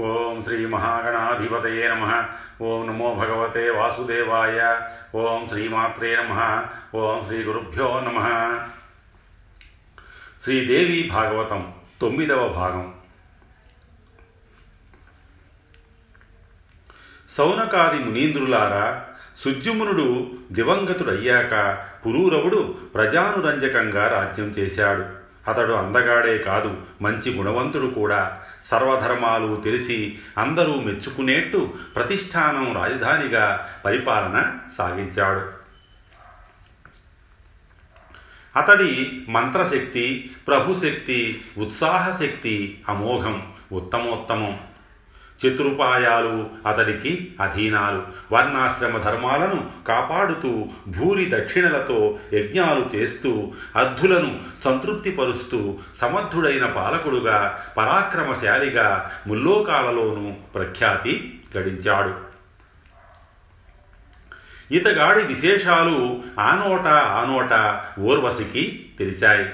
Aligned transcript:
ఓం 0.00 0.42
శ్రీ 0.42 0.66
మహాగణాధిపతయే 0.66 1.88
నమ. 1.88 2.24
ఓం 2.62 2.86
నమో 2.86 3.14
భగవతే 3.14 3.70
వాసుదేవాయ. 3.70 4.80
ఓం 5.14 5.48
శ్రీమాత్రే 5.48 6.16
నమ. 6.16 6.64
ఓం 6.94 7.24
శ్రీ 7.26 7.42
గురుభ్యో 7.42 8.00
నమ. 8.00 8.18
శ్రీదేవి 10.42 11.10
భాగవతం 11.12 11.74
తొమ్మిదవ 12.00 12.48
భాగం. 12.48 12.94
సౌనకాది 17.28 17.98
మునీంద్రులారా 17.98 19.04
సుజ్యుమునుడు 19.36 20.30
దివంగతుడయ్యాక 20.52 21.84
పురూరవుడు 22.06 22.78
ప్రజానురంజకంగా 22.94 24.08
రాజ్యం 24.08 24.46
చేశాడు. 24.46 25.04
అతడు 25.50 25.72
అందగాడే 25.72 26.38
కాదు 26.38 26.76
మంచి 27.02 27.34
గుణవంతుడు 27.34 27.86
కూడా. 27.86 28.42
సర్వధర్మాలు 28.62 29.60
తెలిసి 29.64 30.18
అందరూ 30.38 30.74
మెచ్చుకునేట్టు 30.74 31.74
ప్రతిష్టానం 31.94 32.76
రాజధానిగా 32.76 33.68
పరిపాలన 33.84 34.58
సాగించాడు. 34.76 35.58
అతడి 38.58 39.22
మంత్రశక్తి 39.28 40.30
ప్రభుశక్తి 40.46 41.44
ఉత్సాహశక్తి 41.58 42.82
అమోఘం 42.88 43.52
ఉత్తమోత్తమం. 43.72 44.60
చతురుపాయాలు 45.46 46.50
అతడికి 46.66 47.34
అధీనాలు. 47.40 48.02
వర్ణాశ్రమ 48.32 48.98
ధర్మాలను 48.98 49.70
కాపాడుతూ 49.88 50.68
భూరి 50.88 51.30
దక్షిణలతో 51.30 52.18
యజ్ఞాలు 52.34 52.90
చేస్తూ 52.94 53.52
అద్దులను 53.76 54.40
సంతృప్తిపరుస్తూ 54.64 55.78
సమర్థుడైన 55.94 56.66
పాలకుడుగా 56.66 57.64
పరాక్రమశాలిగా 57.76 59.10
ముల్లోకాలలోనూ 59.26 60.32
ప్రఖ్యాతి 60.54 61.40
గడించాడు. 61.56 62.28
ఇతగాడి 64.74 65.22
విశేషాలు 65.22 66.22
ఆనోట 66.40 66.86
ఆనోట 66.88 67.80
ఊర్వశికి 68.00 68.90
తెలిసాయి 68.98 69.46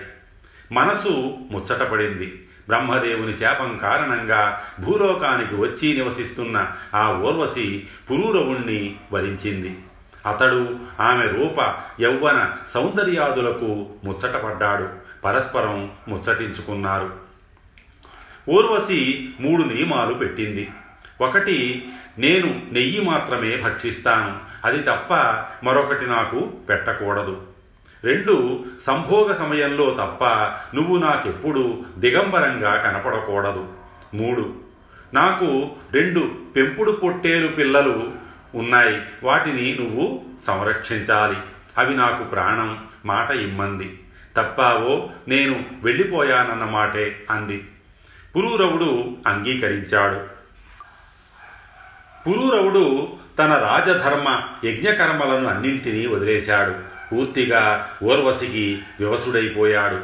మనసు 0.72 1.38
ముచ్చటపడింది. 1.50 2.43
బ్రహ్మదేవుని 2.68 3.32
శాపం 3.32 3.78
కారణంగా 3.78 4.62
భూలోకానికి 4.80 5.54
వచ్చి 5.54 5.92
నివసిస్తున్న 5.92 6.68
ఆ 6.94 7.12
ఊర్వశి 7.12 7.86
పురూరవుణ్ణి 8.10 8.96
వరించింది 9.12 9.78
అతడు 10.26 10.76
ఆమె 11.00 11.26
రూప 11.26 11.74
యౌవన 12.00 12.56
సౌందర్యాదులకు 12.68 13.86
ముచ్చటపడ్డాడు. 14.04 14.88
పరస్పరం 15.24 15.90
ముచ్చటించుకున్నారు. 16.08 17.10
ఊర్వశి 18.50 19.30
మూడు 19.40 19.62
నియమాలు 19.62 20.14
పెట్టింది. 20.14 20.70
ఒకటి 21.20 21.88
నేను 22.18 22.62
నెయ్యి 22.72 23.00
మాత్రమే 23.00 23.56
భక్షిస్తాను. 23.56 24.36
అది 24.64 24.78
తప్ప 24.78 25.14
మరొకటి 25.64 26.06
నాకు 26.06 26.38
పెట్టకూడదు. 26.68 27.42
రెండు 28.04 28.64
సంభోగ 28.86 29.32
సమయంలో 29.32 29.90
తప్ప 29.90 30.24
నువ్వు 30.76 30.96
నాకెప్పుడు 30.96 31.82
దిగంబరంగా 31.98 32.76
కనపడకూడదు. 32.76 33.68
మూడు 34.14 34.54
నాకు 35.14 35.70
రెండు 35.92 36.32
పెంపుడు 36.56 36.90
పొట్టేలు 36.90 37.48
పిల్లలు 37.48 38.10
ఉన్నాయి. 38.54 39.02
వాటిని 39.22 39.78
నువ్వు 39.80 40.22
సంరక్షించాలి. 40.46 41.36
అవి 41.78 41.94
నాకు 41.94 42.24
ప్రాణం 42.24 42.84
మాట 43.06 43.30
ఇమ్మంది. 43.30 44.00
తప్పావో 44.36 45.10
నేను 45.28 45.64
వెళ్ళిపోయానన్న 45.82 46.64
మాటే 46.64 47.26
అంది. 47.30 47.68
పురూరవుడు 48.36 49.16
అంగీకరించాడు. 49.26 50.20
పురూరవుడు 52.26 53.08
తన 53.38 53.52
రాజధర్మ 53.52 54.40
యజ్ఞకర్మలను 54.64 55.46
అన్నింటినీ 55.46 56.06
వదిలేశాడు. 56.06 56.93
పూర్తిగా 57.12 57.88
ఊర్వశికి 58.02 58.82
వివసుడైపోయాడు 59.00 60.00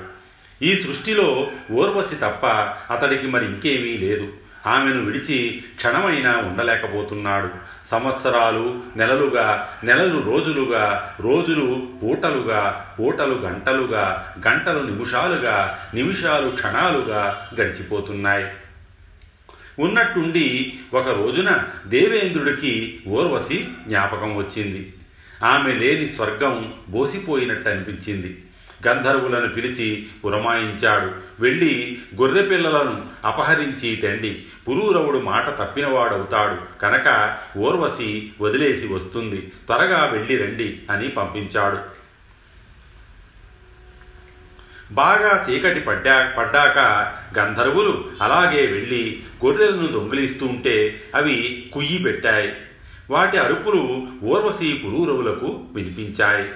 ఈ 0.64 0.74
సృష్టిలో 0.74 1.50
ఊర్వశి 1.70 2.14
తప్ప 2.14 2.46
అతడికి 2.92 3.26
మరి 3.26 3.44
ఇంకేమీ 3.44 3.96
లేదు. 3.96 4.32
ఆమెను 4.66 5.04
విడిచి 5.04 5.64
క్షణమైనా 5.76 6.36
ఉండలేకపోతున్నాడు. 6.36 7.48
సంవత్సరాలు 7.90 8.82
నెలలుగా 8.96 9.68
నెలలు 9.84 10.22
రోజులుగా 10.22 11.16
రోజులు 11.20 11.86
పూటలుగా 12.02 12.94
పూటలు 13.00 13.34
గంటలుగా 13.34 14.34
గంటలు 14.48 14.78
నిమిషాలుగా 14.78 15.78
నిమిషాలు 15.94 16.50
క్షణాలుగా 16.50 17.48
గడిచిపోతున్నాయి. 17.54 18.46
ఉన్నట్టుండి 19.78 20.78
ఒక 20.94 21.08
రోజున 21.08 21.64
దేవేంద్రుడికి 21.86 23.00
ఊర్వశి 23.08 23.68
జ్ఞాపకం 23.88 24.36
వచ్చింది. 24.36 24.92
ఆమె 25.44 25.74
లేని 25.74 26.06
స్వర్గం 26.06 26.74
బోసిపోయినట్టు 26.88 27.68
అనిపించింది. 27.68 28.44
గంధర్వులను 28.88 29.48
పిలిచి 29.48 30.08
పురమాయించాడు. 30.24 31.10
వెళ్ళి 31.42 31.98
గొర్రె 32.14 32.42
పిల్లలను 32.42 33.06
అపహరించి 33.24 33.96
తెండి. 33.96 34.42
పురూరవుడు 34.68 35.18
మాట 35.18 35.48
తప్పినవాడవుతాడు. 35.48 36.78
కనుక 36.80 37.38
ఊర్వశి 37.56 38.32
వదిలేసి 38.40 38.86
వస్తుంది. 38.86 39.52
త్వరగా 39.66 40.04
వెళ్ళి 40.04 40.36
రండి 40.36 40.78
అని 40.90 41.08
పంపించాడు. 41.08 42.00
బాగా 44.94 45.46
చీకటి 45.50 45.80
పడ్డా 45.80 46.34
పడ్డాక 46.38 46.78
గంధర్వులు 47.38 48.10
అలాగే 48.22 48.66
వెళ్ళి 48.66 49.22
గొర్రెలను 49.44 49.86
దొంగిలిస్తుంటే 49.86 51.02
అవి 51.14 51.70
కుయ్యి 51.72 51.98
పెట్టాయి. 51.98 52.52
వాటి 53.10 53.38
అరుపులు 53.38 54.06
ఊర్వశి 54.24 54.80
పురూరవులకు 54.84 55.64
వినిపించాయి. 55.74 56.48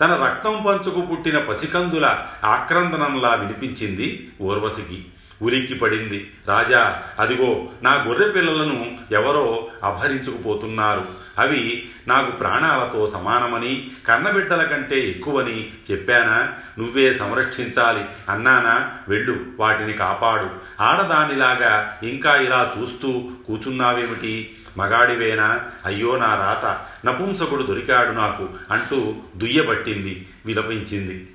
తన 0.00 0.24
రక్తం 0.24 0.64
పంచుకు 0.66 1.00
పుట్టిన 1.00 1.38
పసికందుల 1.38 2.24
ఆక్రందనంలా 2.44 3.34
వినిపించింది 3.34 4.30
ఊర్వశికి 4.42 5.04
ఉలిక్కి 5.42 5.74
పడింది 5.74 6.30
రాజా 6.48 7.02
అదిగో 7.20 7.68
నా 7.82 8.04
గొర్రె 8.08 8.28
పిల్లలను 8.28 8.98
ఎవరో 9.12 9.68
అపహరించుకుపోతున్నారు. 9.84 11.08
అవి 11.38 11.90
నాకు 12.08 12.30
ప్రాణాలతో 12.30 13.06
సమానమని 13.06 13.90
కన్నబిడ్డల 14.06 14.62
కంటే 14.62 15.08
ఎక్కువని 15.08 15.70
చెప్పానా? 15.90 16.52
నువ్వే 16.78 17.14
సంరక్షించాలి. 17.14 18.04
అన్నానా? 18.28 18.90
వెళ్ళు 19.08 19.44
వాటిని 19.60 19.92
కాపాడు. 19.92 20.50
ఆడదానిలాగా 20.82 21.98
ఇంకా 22.02 22.36
ఇలా 22.36 22.72
చూస్తూ 22.78 23.30
కూచున్నావేమిటి? 23.46 24.56
మగాడివేనా? 24.78 25.60
అయ్యో 25.84 26.16
నా 26.16 26.34
రాత 26.34 26.80
నపుంసకుడు 27.06 27.62
దొరికాడు 27.62 28.10
నాకు 28.10 28.48
అంటూ 28.70 29.14
దుయ్యబట్టింది 29.36 30.28
విలపించింది. 30.46 31.28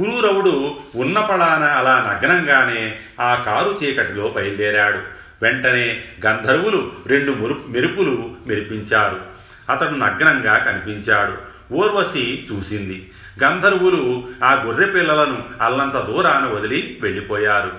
పురూరవుడు 0.00 0.76
ఉన్నపళాన 0.94 1.62
అలా 1.64 2.20
నగ్నంగానే 2.22 2.98
ఆ 3.20 3.34
కారు 3.34 3.78
చీకటిలో 3.84 4.28
బయలుదేరాడు. 4.28 4.98
వెంటనే 5.42 6.04
గంధర్వులు 6.26 6.92
రెండు 7.06 7.32
మురు 7.32 7.60
మెరుపులు 7.68 8.34
మెరిపించారు. 8.46 9.20
అతడు 9.70 9.90
నగ్నంగా 9.90 10.58
కనిపించాడు. 10.58 11.50
ఊర్వశి 11.74 12.48
చూసింది. 12.52 13.10
గంధర్వులు 13.44 14.28
ఆ 14.44 14.62
గొర్రె 14.66 14.86
పిల్లలను 14.86 15.44
అల్లంత 15.60 15.92
దూరాన 15.92 16.44
వదిలి 16.44 16.98
వెళ్ళిపోయారు. 17.02 17.72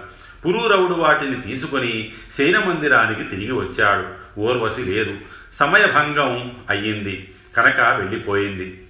పురూరవుడు 0.45 0.93
వాటిని 0.93 1.41
తీసుకొని 1.41 2.11
శయనమందిరానికి 2.37 3.23
తిరిగి 3.23 3.51
వచ్చాడు. 3.51 4.39
ఊర్వశి 4.39 4.81
లేదు. 4.81 5.13
సమయభంగం 5.53 6.51
అయ్యింది. 6.69 7.33
కనుక 7.57 7.79
వెళ్ళిపోయింది. 7.79 8.80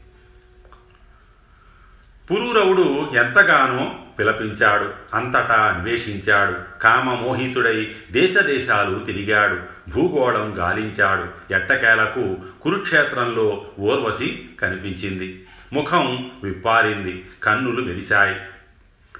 పురూరవుడు 2.32 3.12
ఎంతగానో 3.16 3.96
పిలపించాడు 4.20 4.90
అంతటా 5.14 5.76
అన్వేషించాడు. 5.76 6.82
కామమోహితుడై 6.82 7.96
దేశదేశాలు 8.12 9.00
తిరిగాడు 9.00 9.58
భూగోళం 9.90 10.56
గాలించాడు. 10.58 11.54
ఎట్టకేలకు 11.54 12.38
కురుక్షేత్రంలో 12.62 13.66
ఊర్వశి 13.80 14.50
కనిపించింది. 14.62 15.46
ముఖం 15.74 16.32
విప్పారింది 16.44 17.26
కన్నులు 17.44 17.82
మెరిశాయి. 17.82 18.36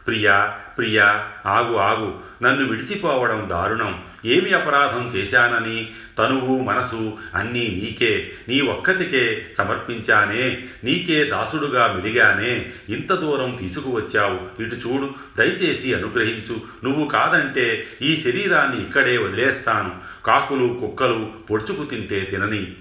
ప్రియా 0.08 0.60
ప్రియా 0.78 1.30
ఆగు 1.46 1.76
ఆగు. 1.76 2.20
నన్ను 2.44 2.70
విడిచిపోవడం 2.70 3.48
దారుణం. 3.50 4.04
ఏమి 4.26 4.54
అపరాధం 4.54 5.08
చేశానని? 5.08 5.92
తనువు 6.18 6.64
మనసు 6.64 7.18
అన్నీ 7.36 7.82
నీకే. 7.84 8.32
నీ 8.50 8.62
ఒక్కతికే 8.62 9.52
సమర్పించానే. 9.58 10.66
నీకే 10.84 11.24
దాసుడుగా 11.24 11.94
మిలిగానే 11.94 12.72
ఇంత 12.90 13.14
దూరం 13.14 13.56
తీసుకువచ్చావు. 13.56 14.62
ఇటు 14.62 14.76
చూడు 14.76 15.14
దయచేసి 15.38 15.94
అనుగ్రహించు. 15.94 16.62
నువ్వు 16.84 17.08
కాదంటే 17.08 17.88
ఈ 18.02 18.16
శరీరాన్ని 18.16 18.82
ఇక్కడే 18.82 19.18
వదిలేస్తాను. 19.18 19.96
కాకులు 20.26 20.78
కుక్కలు 20.82 21.32
పొడుచుకు 21.52 21.86
తింటే 21.86 22.20
తినని. 22.20 22.74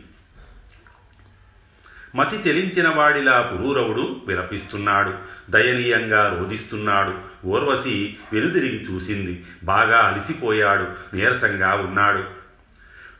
మతి 2.16 2.36
చెలించిన 2.36 2.88
వాడిలా 2.88 3.40
పురూరవుడు 3.40 4.20
విలపిస్తున్నాడు. 4.26 5.14
దయనీయంగా 5.50 6.36
రోధిస్తున్నాడు. 6.38 7.46
ఊర్వశి 7.46 8.16
వెనుదిరిగి 8.32 8.94
చూసింది. 8.94 9.44
బాగా 9.64 9.98
అలసిపోయాడు. 9.98 11.16
నీరసంగా 11.16 11.74
ఉన్నాడు. 11.74 12.40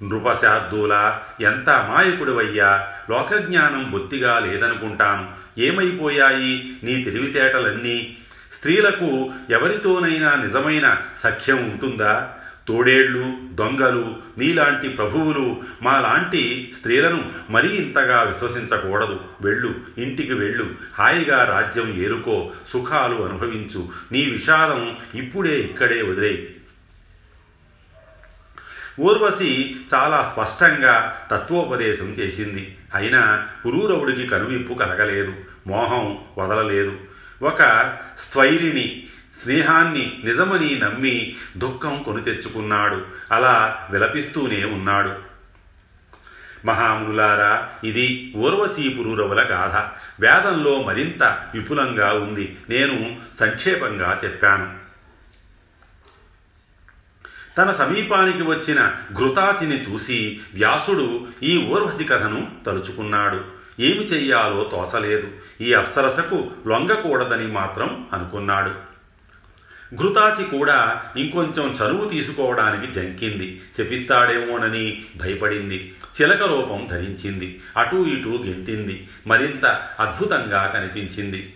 నృపశార్దూల 0.04 1.19
ఎంత 1.40 1.70
అమాయకుడివయ్యా? 1.70 2.88
లోకజ్ఞానం 3.10 3.90
బొత్తిగా 3.90 4.38
లేదనుకుంటాను. 4.38 5.28
ఏమైపోయాయి 5.60 6.76
నీ 6.82 7.04
తెలివితేటలన్నీ? 7.04 8.16
స్త్రీలకు 8.52 9.31
ఎవరితోనైనా 9.50 10.34
నిజమైన 10.34 10.96
సఖ్యం 11.16 11.56
ఉంటుందా? 11.56 12.34
తోడేళ్ళు 12.69 13.37
దొంగలు 13.53 14.17
నీలాంటి 14.39 14.89
ప్రభువులు 14.89 15.62
మాలాంటి 15.83 16.73
స్త్రీలను 16.77 17.33
మరీ 17.51 17.69
ఇంతగా 17.69 18.23
విశ్వసించకూడదు. 18.23 19.21
వెళ్ళు 19.43 19.75
ఇంటికి 19.99 20.35
వెళ్ళు. 20.35 20.71
హాయిగా 20.95 21.45
రాజ్యం 21.45 21.95
ఏరుకో 22.03 22.53
సుఖాలు 22.69 23.15
అనుభవించు. 23.15 23.89
నీ 24.12 24.25
విషాదం 24.25 24.97
ఇప్పుడే 25.15 25.61
ఇక్కడే 25.61 26.03
వదిలే 26.03 26.49
ఊర్వశి 29.01 29.77
చాలా 29.95 30.31
స్పష్టంగా 30.33 31.17
తత్వోపదేశం 31.31 32.07
చేసింది. 32.07 32.77
అయినా 32.95 33.47
పురూరవుడికి 33.67 34.27
కనువిప్పు 34.27 34.75
కలగలేదు. 34.75 35.33
మోహం 35.67 36.19
వదలలేదు. 36.39 36.93
ఒక 37.43 37.93
స్థైరిణి 38.19 39.07
స్నేహాన్ని 39.43 40.21
నిజమని 40.25 40.79
నమ్మి 40.79 41.37
దుఃఖం 41.56 42.03
కొని 42.03 42.23
తెచ్చుకున్నాడు. 42.23 43.06
అలా 43.32 43.88
విలపిస్తూనే 43.91 44.65
ఉన్నాడు. 44.65 45.31
మహామునులారా 46.67 47.69
ఇది 47.85 48.32
ఊర్వశీపురూరవుల 48.37 49.41
గాథ. 49.41 49.77
వేదంలో 50.21 50.82
మరింత 50.82 51.23
విపులంగా 51.55 52.12
ఉంది. 52.12 52.59
నేను 52.71 53.17
సంక్షేపంగా 53.41 54.21
చెప్పాను. 54.25 54.81
తన 57.59 57.73
సమీపానికి 57.73 58.43
వచ్చిన 58.43 58.93
ఘృతాచిని 59.12 59.93
చూసి 59.93 60.41
వ్యాసుడు 60.55 61.26
ఈ 61.43 61.67
ఊర్వశి 61.67 62.05
కథను 62.05 62.49
తలుచుకున్నాడు. 62.67 63.44
ఏమి 63.81 64.05
చెయ్యాలో 64.05 64.65
తోచలేదు. 64.65 65.29
ఈ 65.61 65.73
అప్సరసకు 65.73 66.50
లొంగకూడదని 66.67 67.47
మాత్రం 67.47 68.09
అనుకున్నాడు. 68.12 68.89
ఘృతాచి 69.94 70.44
కూడా 70.44 71.02
ఇంకొంచెం 71.16 71.76
చనువు 71.82 72.08
తీసుకోవడానికి 72.08 72.92
జంకింది. 72.92 73.62
శపిస్తాడేమోనని 73.78 75.04
భయపడింది. 75.16 75.94
చిలక 76.22 76.42
రూపం 76.42 76.88
ధరించింది. 76.90 77.60
అటూ 77.76 78.06
ఇటూ 78.06 78.31
గెంతింది. 78.31 79.08
మరింత 79.26 79.66
అద్భుతంగా 80.00 80.72
కనిపించింది. 80.75 81.54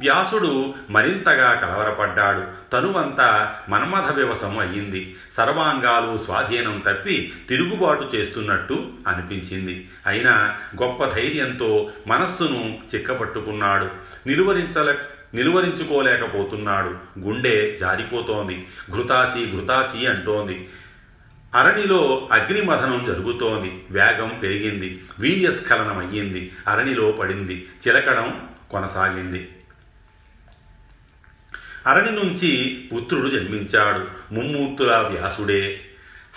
వ్యాసుడు 0.00 0.74
మరింతగా 0.90 1.54
కలవరపడ్డాడు. 1.54 2.70
తనువంతా 2.72 3.58
మన్మథ 3.68 4.12
వివసం 4.12 4.58
అయ్యింది. 4.58 5.16
సర్వాంగాలు 5.36 6.16
స్వాధీనం 6.16 6.82
తప్పి 6.86 7.32
తిరుగుబాటు 7.48 8.10
చేస్తున్నట్టు 8.14 8.88
అనిపించింది. 9.08 9.88
అయినా 10.06 10.56
గొప్ప 10.82 11.04
ధైర్యంతో 11.04 11.92
మనస్సును 12.06 12.78
చిక్కపట్టుకున్నాడు. 12.94 13.88
నిలువరించలే 14.26 14.98
నిలువరించుకోలేకపోతున్నాడు. 15.34 17.18
గుండె 17.18 17.76
జారిపోతోంది. 17.80 18.66
ఘృతాచి 18.90 19.60
ఘృతాచి 19.60 20.06
అంటోంది. 20.06 20.68
అరణిలో 21.54 22.28
అగ్నిమథనం 22.32 23.04
జరుగుతోంది. 23.06 23.84
వేగం 23.90 24.38
పెరిగింది. 24.42 25.04
వీర్యస్ఖలనం 25.18 25.98
అయ్యింది 25.98 26.52
అరణిలో 26.68 27.12
పడింది. 27.12 27.68
చిలకడం 27.88 28.48
కొనసాగింది. 28.70 29.48
అరణి 31.86 32.10
నుంచి 32.10 32.84
పుత్రుడు 32.92 33.28
జన్మించాడు. 33.28 34.34
ముమ్మూర్తుల 34.34 34.96
వ్యాసుడే. 34.96 35.80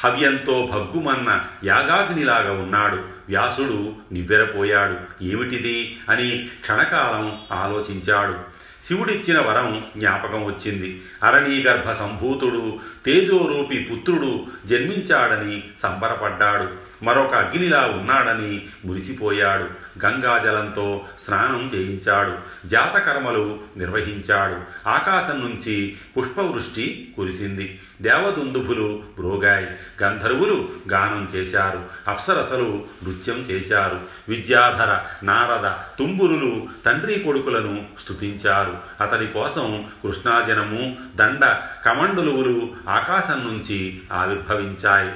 హవ్యంతో 0.03 0.69
భగ్గుమన్న 0.71 1.45
యాగాగ్నిలాగా 1.63 2.51
ఉన్నాడు. 2.51 2.95
వ్యాసుడు 3.29 3.95
నివ్వెరపోయాడు. 4.11 5.23
ఏమిటిది? 5.23 5.99
అని 6.09 6.49
క్షణకాలం 6.61 7.41
ఆలోచించాడు. 7.51 8.62
శివుడిచ్చిన 8.83 9.39
వరం 9.39 9.85
జ్ఞాపకం 9.97 10.45
వచ్చింది. 10.45 11.01
అరణీగర్భ 11.23 11.91
సంభూతుడు 11.91 12.79
తేజోరూపి 13.05 13.77
పుత్రుడు 13.77 14.45
జన్మించాడని 14.65 15.63
సంబరపడ్డాడు. 15.83 16.93
మరొక 17.03 17.33
అగ్నిలా 17.33 17.85
ఉన్నాడని 17.85 18.65
మురిసిపోయాడు. 18.85 19.63
గంగాజలంతో 20.05 21.05
స్నానం 21.25 21.71
చేయించాడు. 21.75 22.67
జాతకర్మలు 22.67 23.59
నిర్వహించాడు. 23.77 24.89
ఆకాశం 24.89 25.39
నుంచి 25.39 25.97
పుష్పవృష్టి 26.17 27.13
కురిసింది. 27.17 27.79
దేవదుందుభులు 28.03 29.03
బ్రోగాయి 29.15 29.67
గంధర్వులు 30.03 30.69
గానం 30.89 31.29
చేశారు. 31.35 31.85
అప్సరసలు 32.07 32.85
నృత్యం 33.03 33.35
చేశారు. 33.35 34.01
విద్యాధర 34.29 35.01
నారద 35.23 35.97
తుంబురులు 35.99 36.67
తండ్రి 36.85 37.19
కొడుకులను 37.19 37.85
స్తుతించారు. 38.03 38.77
అతడి 39.01 39.27
కోసం 39.27 39.91
కృష్ణాజనము 40.03 40.97
దండ 41.15 41.61
కమండలువులు 41.85 42.75
ఆకాశం 42.89 43.47
నుంచి 43.47 44.01
ఆవిర్భవించాయి. 44.13 45.15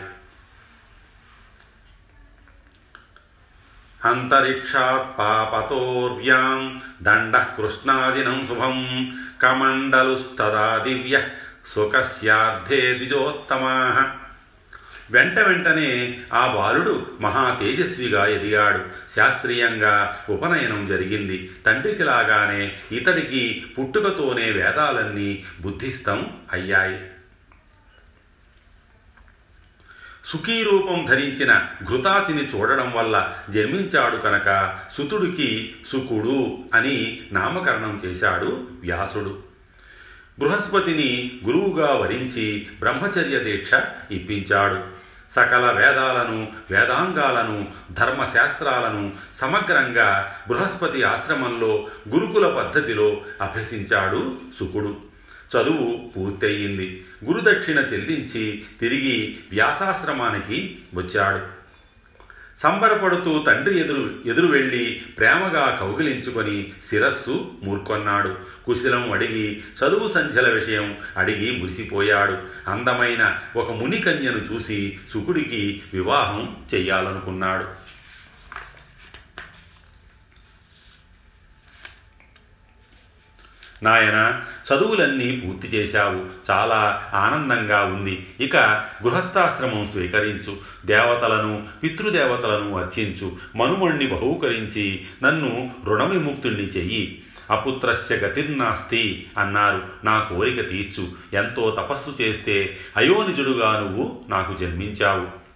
అంతరిక్షాత్ 4.06 5.20
పాపతోర్వ్యాం 5.20 6.82
దండ 7.02 7.38
కృష్ణాజినం 7.38 8.46
శుభం 8.50 9.08
కమండలుస్తదా 9.42 10.78
దివ్య 10.78 11.28
సుఖస్యార్థే 11.76 12.94
ద్విజోత్తమా. 12.94 14.12
వెంట 15.12 15.40
వెంటనే 15.40 16.20
ఆ 16.34 16.54
బాలుడు 16.54 17.12
మహా 17.20 17.58
తేజస్విగా 17.60 18.26
ఎదిగాడు. 18.26 18.86
శాస్త్రీయంగా 19.16 20.26
ఉపనయనం 20.30 20.88
జరిగింది. 20.88 21.52
తండ్రికి 21.66 22.04
లాగానే 22.04 22.78
ఇతడికి 22.92 23.66
పుట్టుకతోనే 23.80 24.52
వేదాలన్నీ 24.52 25.46
బుద్ధిస్తం 25.62 26.38
అయ్యాయి. 26.52 27.00
సుఖీరూపం 30.26 31.06
ధరించిన 31.06 31.66
ఘృతాచిని 31.84 32.48
చూడడం 32.48 32.92
వల్ల 32.92 33.34
జన్మించాడు 33.50 34.18
కనుక 34.18 34.80
సుతుడికి 34.98 35.76
సుకుడు 35.92 36.58
అని 36.74 37.22
నామకరణం 37.32 38.02
చేశాడు 38.06 38.68
వ్యాసుడు. 38.82 39.57
బృహస్పతిని 40.40 41.42
గురువుగా 41.46 41.96
వరించి 41.96 42.68
బ్రహ్మచర్య 42.80 43.40
దీక్ష 43.40 43.72
ఇప్పించాడు. 44.12 45.08
సకల 45.34 45.72
వేదాలను 45.72 46.48
వేదాంగాలను 46.72 47.68
ధర్మశాస్త్రాలను 47.92 49.12
సమగ్రంగా 49.42 50.36
బృహస్పతి 50.48 51.04
ఆశ్రమంలో 51.04 51.88
గురుకుల 52.10 52.48
పద్ధతిలో 52.48 53.22
అభ్యసించాడు 53.42 54.38
సుకుడు 54.60 54.98
చదువు 55.58 56.12
పూర్తయింది. 56.18 57.06
గురుదక్షిణ 57.26 57.80
చెల్లించి 57.80 58.66
తిరిగి 58.80 59.38
వ్యాసాశ్రమానికి 59.52 60.80
వచ్చాడు. 60.94 61.57
సంబరపడుతూ 62.64 63.44
తండ్రి 63.48 63.80
ఎదురు 63.80 64.10
ఎదురు 64.26 64.48
వెళ్ళి 64.48 65.02
ప్రేమగా 65.18 65.78
కౌగిలించుకొని 65.80 66.74
శిరస్సు 66.90 67.52
మూర్కొన్నాడు. 67.64 68.36
కుశలం 68.66 69.12
అడిగి 69.12 69.62
చదువు 69.84 70.08
సంధ్యల 70.08 70.50
విషయం 70.50 70.98
అడిగి 71.18 71.60
మురిసిపోయాడు. 71.60 72.38
అందమైన 72.68 73.40
ఒక 73.56 73.72
మునికన్యను 73.72 74.54
చూసి 74.54 75.00
సుకుడికి 75.14 75.82
వివాహం 75.94 76.56
చెయ్యాలనుకున్నాడు. 76.74 77.87
నాయన 83.84 84.42
చదువులన్నీ 84.74 85.44
పూర్తి 85.46 85.68
చేశావు. 85.68 86.52
చాలా 86.52 87.12
ఆనందంగా 87.14 87.84
ఉంది. 87.84 88.28
ఇక 88.40 88.56
గృహస్థాశ్రమం 89.04 89.88
స్వీకరించు. 89.88 90.58
దేవతలను 90.86 91.68
పితృదేవతలను 91.84 92.78
అర్చించు. 92.78 93.32
మనుమణ్ణి 93.56 94.08
బహూకరించి 94.08 95.06
నన్ను 95.24 95.72
రుణవిముక్తుణ్ణి 95.86 96.64
చెయ్యి. 96.64 97.24
అపుత్రస్య 97.52 98.16
గతిర్నాస్తి 98.16 99.28
అన్నారు. 99.38 99.82
నా 100.04 100.20
కోరిక 100.20 100.70
తీర్చు. 100.70 101.08
ఎంతో 101.34 101.76
తపస్సు 101.80 102.22
చేస్తే 102.22 102.78
అయోనిజుడుగా 102.98 103.80
నువ్వు 103.80 104.26
నాకు 104.30 104.58
జన్మించావు. 104.58 105.47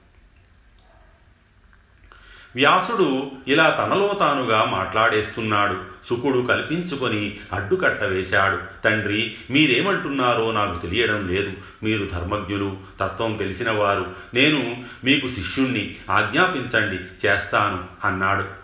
వ్యాసుడు 2.56 3.32
ఇలా 3.48 3.70
తనలో 3.70 4.18
తానుగా 4.20 4.66
మాట్లాడేస్తున్నాడు. 4.66 5.78
సుకుడు 6.10 6.40
కల్పించుకొని 6.40 7.38
అడ్డుకట్ట 7.54 8.04
వేశాడు. 8.04 8.60
తండ్రి 8.84 9.36
మీరేమంటున్నారో 9.50 10.52
నాకు 10.52 10.82
తెలియడం 10.82 11.28
లేదు. 11.28 11.54
మీరు 11.84 12.10
ధర్మజ్ఞులు 12.14 12.78
తత్వం 13.02 13.34
తెలిసినవారు 13.36 14.06
నేను 14.34 14.84
మీకు 15.04 15.28
శిష్యుణ్ణి 15.28 15.96
ఆజ్ఞాపించండి 16.10 17.28
చేస్తాను 17.28 18.08
అన్నాడు. 18.08 18.61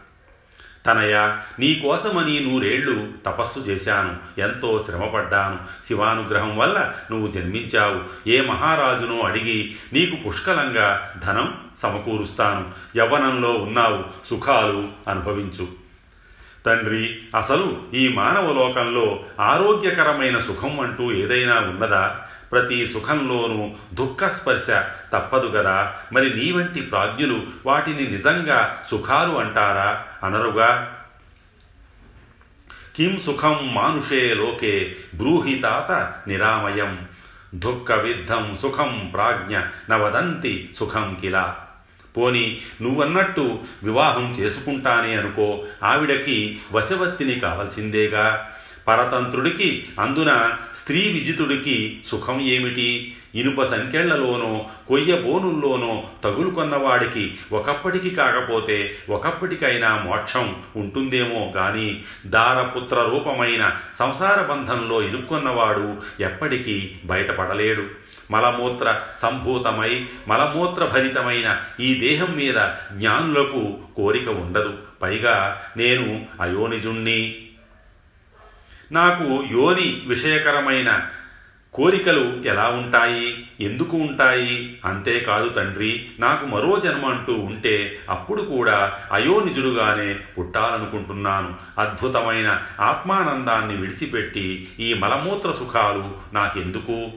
తనయ 0.87 1.37
నీకోసమని 1.59 2.39
నూరేళ్ళు 2.39 3.07
తపస్సు 3.25 3.59
చేశాను. 3.59 4.39
ఎంతో 4.39 4.83
శ్రమపడ్డాను. 4.85 5.85
శివానుగ్రహం 5.85 6.57
వల్ల 6.57 6.93
నువ్వు 7.11 7.27
జన్మించావు. 7.27 8.29
ఏ 8.29 8.41
మహారాజునో 8.41 9.19
అడిగి 9.19 9.75
నీకు 9.93 10.15
పుష్కలంగా 10.15 11.13
ధనం 11.25 11.57
సమకూరుస్తాను. 11.83 12.71
యవ్వనంలో 12.97 13.49
ఉన్నావు. 13.49 14.03
సుఖాలు 14.29 14.87
అనుభవించు. 15.07 15.87
తండ్రి 16.65 17.19
అసలు 17.35 17.81
ఈ 17.93 18.07
మానవ 18.07 18.53
లోకంలో 18.53 19.23
ఆరోగ్యకరమైన 19.39 20.39
సుఖం 20.39 20.79
అంటూ 20.79 21.11
ఏదైనా 21.11 21.59
ఉన్నదా? 21.59 22.19
ప్రతి 22.51 22.87
సుఖంలోనూ 22.87 23.71
దుఃఖస్పర్శ 23.93 24.67
తప్పదు 25.13 25.47
కదా 25.47 25.93
మరి 26.13 26.37
నీ 26.37 26.51
వంటి 26.51 26.81
ప్రాజ్ఞులు 26.81 27.41
వాటిని 27.65 28.11
నిజంగా 28.11 28.83
సుఖాలు 28.91 29.31
అంటారా? 29.31 30.03
అనరుగా? 30.23 30.97
కిం 32.95 33.19
సుఖం 33.25 33.73
మానుషే 33.73 34.33
లోకే 34.33 34.95
బ్రూహి 35.15 35.55
తాత 35.55 36.13
నిరామయం. 36.29 37.07
దుఃఖ 37.55 37.91
విద్ధం 37.91 38.57
సుఖం 38.61 39.11
ప్రాజ్ఞ 39.13 39.59
నవదంతి 39.89 40.69
సుఖం 40.79 41.17
కిలా. 41.21 41.67
పోని 42.17 42.61
నువ్వన్నట్టు 42.81 43.59
వివాహం 43.83 44.31
చేసుకుంటానే 44.31 45.15
అనుకో 45.15 45.65
ఆవిడకి 45.83 46.59
వశవత్తిని 46.71 47.39
కావలసిందేగా? 47.39 48.51
పరతంత్రుడికి 48.87 49.87
అందున 49.99 50.57
స్త్రీ 50.75 51.11
విజితుడికి 51.11 52.01
సుఖం 52.07 52.41
ఏమిటి? 52.41 53.16
ఇనుప 53.35 53.63
సంకెళ్ళలోనో 53.63 54.65
కొయ్య 54.87 55.21
బోనుల్లోనో 55.21 56.09
తగులుకొన్నవాడికి 56.23 57.37
ఒకప్పటికి 57.51 58.09
కాకపోతే 58.09 58.97
ఒకప్పటికైనా 59.09 59.97
మోక్షం 59.97 60.55
ఉంటుందేమో 60.75 61.53
గాని 61.55 62.03
దారపుత్ర 62.25 62.95
రూపమైన 62.95 63.77
సంసార 63.99 64.41
బంధంలో 64.41 65.01
ఇరుక్కున్నవాడు 65.01 65.97
ఎప్పటికీ 66.19 66.91
బయటపడలేడు. 67.05 67.83
మలమూత్ర 68.31 69.01
సంభూతమై 69.21 70.05
మలమూత్ర 70.27 70.85
భరితమైన 70.85 71.61
ఈ 71.79 71.93
దేహం 71.93 72.33
మీద 72.35 72.55
జ్ఞానులకు 72.93 73.77
కోరిక 73.95 74.29
ఉండదు. 74.29 74.73
పైగా 75.01 75.61
నేను 75.77 76.25
అయోనిజుణ్ణి. 76.41 77.35
నాకు 78.91 79.23
యోని 79.51 80.03
విషయకరమైన 80.07 81.07
కోరికలు 81.77 82.43
ఎలా 82.45 82.67
ఉంటాయి? 82.67 83.47
ఎందుకు 83.59 83.97
ఉంటాయి? 83.97 84.79
అంతేకాదు 84.85 85.49
తండ్రి 85.49 86.09
నాకు 86.19 86.45
మరో 86.45 86.81
జన్మ 86.85 87.05
అంటూ 87.05 87.33
ఉంటే 87.33 87.99
అప్పుడు 88.09 88.41
కూడా 88.41 88.93
అయోనిజుడుగానే 89.13 90.19
పుట్టాలనుకుంటున్నాను. 90.37 91.55
అద్భుతమైన 91.79 92.61
ఆత్మానందాన్ని 92.79 93.75
విడిచిపెట్టి 93.75 94.67
ఈ 94.79 94.93
మలమూత్ర 94.93 95.51
సుఖాలు 95.51 96.15
నాకెందుకు? 96.33 97.11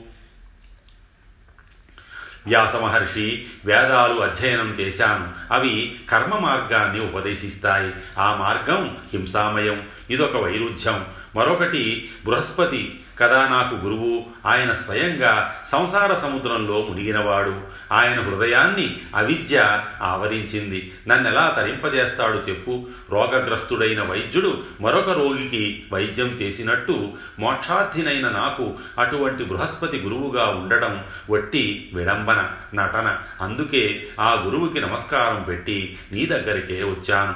వ్యాసమహర్షి 2.47 3.47
వేదాలు 3.65 4.21
అధ్యయనం 4.21 4.71
చేశాను. 4.71 5.55
అవి 5.55 6.01
కర్మ 6.11 6.39
మార్గాన్ని 6.39 7.05
ఉపదేశిస్తాయి. 7.05 7.93
ఆ 8.19 8.35
మార్గం 8.35 8.97
హింసామయం. 9.13 9.87
ఇదొక 10.11 10.37
వైరుధ్యం. 10.37 11.05
మరొకటి 11.37 12.11
బృహస్పతి 12.25 13.01
కదా 13.23 13.49
నాకు 13.49 13.75
గురువు? 13.75 14.27
ఆయన 14.47 14.73
స్వయంగా 14.73 15.63
సంసార 15.73 16.15
సముద్రంలో 16.15 16.87
మునిగినవాడు. 16.91 17.61
ఆయన 17.93 18.21
హృదయాన్ని 18.21 19.01
అవిద్య 19.15 19.85
ఆవరించింది. 20.03 20.95
నన్నెలా 21.09 21.53
తరింపజేస్తాడు 21.57 22.39
చెప్పు? 22.49 22.87
రోగగ్రస్తుడైన 23.11 24.03
వైద్యుడు 24.03 24.65
మరొక 24.81 25.11
రోగికి 25.11 25.87
వైద్యం 25.93 26.27
చేసినట్టు 26.27 27.13
మోక్షార్థినైన 27.39 28.29
నాకు 28.29 28.75
అటువంటి 28.99 29.45
బృహస్పతి 29.45 29.99
గురువుగా 29.99 30.45
ఉండడం 30.45 31.05
వట్టి 31.31 31.91
విడంబన 31.95 32.51
నటన. 32.75 33.19
అందుకే 33.41 34.09
ఆ 34.21 34.43
గురువుకి 34.45 34.81
నమస్కారం 34.81 35.43
పెట్టి 35.43 35.99
నీ 36.13 36.27
దగ్గరికే 36.27 36.83
వచ్చాను. 36.83 37.35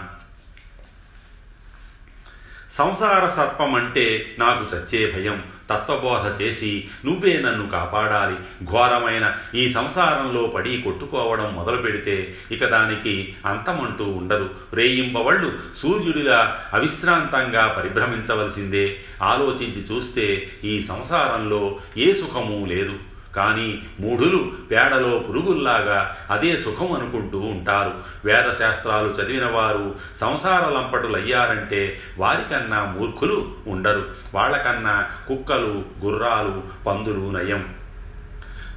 సంసార 2.72 3.28
సర్పం 3.28 3.74
అంటే 3.74 4.36
నాకు 4.38 4.76
చచ్చే 4.76 5.10
భయం. 5.10 5.53
తత్వబోధ 5.70 6.42
చేసి 6.42 6.84
నువ్వే 7.04 7.40
నన్ను 7.40 7.68
కాపాడాలి. 7.68 8.36
ఘోరమైన 8.64 9.36
ఈ 9.54 9.72
సంసారంలో 9.72 10.46
పడి 10.46 10.82
కొట్టుకోవడం 10.82 11.54
మొదలు 11.54 11.76
పెడితే 11.76 12.34
ఇక 12.50 12.64
దానికి 12.64 13.34
అంతమంటూ 13.46 14.04
ఉండదు. 14.04 14.50
రేయింబవళ్ళు 14.74 15.52
సూర్యుడిలా 15.82 16.60
అవిశ్రాంతంగా 16.72 17.66
పరిభ్రమించవలసిందే. 17.78 19.00
ఆలోచించి 19.22 19.94
చూస్తే 19.94 20.50
ఈ 20.64 20.80
సంసారంలో 20.80 21.78
ఏ 21.96 22.12
సుఖము 22.12 22.66
లేదు. 22.66 22.92
కానీ 23.36 23.82
మూఢులు 24.00 24.52
పేడలో 24.70 25.18
పురుగుల్లాగా 25.18 26.16
అదే 26.30 26.56
సుఖం 26.56 26.92
అనుకుంటూ 26.92 27.38
ఉంటారు. 27.38 27.94
వేదశాస్త్రాలు 28.24 29.08
చదివిన 29.08 29.50
వారు 29.50 29.94
సంసార 30.20 30.72
లంపటులయ్యారంటే 30.72 32.00
వారికన్నా 32.18 32.84
మూర్ఖులు 32.84 33.52
ఉండరు. 33.66 34.06
వాళ్ళకన్నా 34.34 35.10
కుక్కలు 35.28 35.82
గుర్రాలు 36.04 36.62
పందులు 36.86 37.38
నయం. 37.38 37.83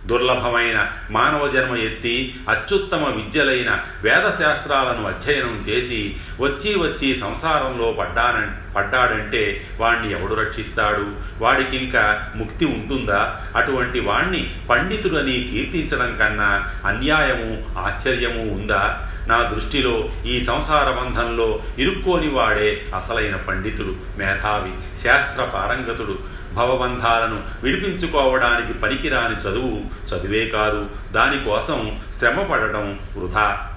దుర్లభమైన 0.06 0.92
మానవ 1.12 1.48
జన్మ 1.48 1.76
ఎత్తి 1.76 2.36
అత్యుత్తమ 2.50 3.06
విద్యలైన 3.06 3.84
వేదశాస్త్రాలను 4.04 5.08
అధ్యయనం 5.08 5.66
చేసి 5.70 6.16
వచ్చి 6.40 6.76
వచ్చి 6.76 7.16
సంసారంలో 7.16 7.92
పడ్డాన 7.92 8.58
పడ్డాడంటే 8.76 9.68
వాణ్ణి 9.80 10.12
ఎవడు 10.12 10.34
రక్షిస్తాడు? 10.34 11.12
వాడికింకా 11.44 12.32
ముక్తి 12.36 12.66
ఉంటుందా? 12.66 13.40
అటువంటి 13.56 14.00
వాణ్ణి 14.00 14.54
పండితుడని 14.70 15.52
కీర్తించడం 15.54 16.16
కన్నా 16.16 16.72
అన్యాయము 16.86 17.80
ఆశ్చర్యము 17.80 18.54
ఉందా? 18.54 19.08
నా 19.28 19.42
దృష్టిలో 19.42 20.10
ఈ 20.26 20.46
సంసార 20.46 20.92
బంధంలో 20.92 21.60
ఇరుక్కోని 21.78 22.28
వాడే 22.28 22.86
అసలైన 22.96 23.36
పండితుడు 23.36 23.96
మేధావి 24.18 25.04
శాస్త్ర 25.04 25.44
పారంగతుడు 25.44 26.20
భవబంధాలను 26.58 27.44
విడిపించుకోవడానికి 27.64 28.74
పనికిరాని 28.74 29.36
చదువు 29.36 29.82
చదివే 30.14 30.48
కాదు. 30.48 30.90
దానికోసం 31.12 32.02
శ్రమ 32.20 32.44
పడటం 32.44 33.00
వృధా. 33.18 33.74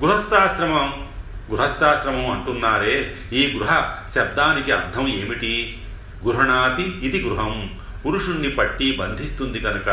గృహస్థాశ్రమం 0.00 1.08
గృహస్థాశ్రమం 1.52 2.30
అంటున్నారే. 2.30 3.14
ఈ 3.32 3.58
గృహ 3.58 3.96
శబ్దానికి 4.14 4.72
అర్థం 4.72 5.08
ఏమిటి? 5.08 5.82
గృహణాతి 6.26 6.82
ఇది 6.82 7.22
గృహం. 7.22 7.70
పురుషుణ్ణి 8.06 8.48
పట్టి 8.48 8.96
బంధిస్తుంది 8.96 9.60
కనుక 9.60 9.88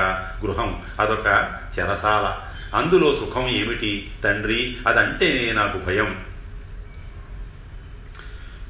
గృహం. 0.45 0.81
అదొక 0.99 1.27
చెరసాల. 1.79 2.37
అందులో 2.77 3.17
సుఖం 3.17 3.47
ఏమిటి? 3.47 4.11
తండ్రి 4.23 4.77
అదంటేనే 4.87 5.53
నాకు 5.53 5.77
భయం. 5.77 6.30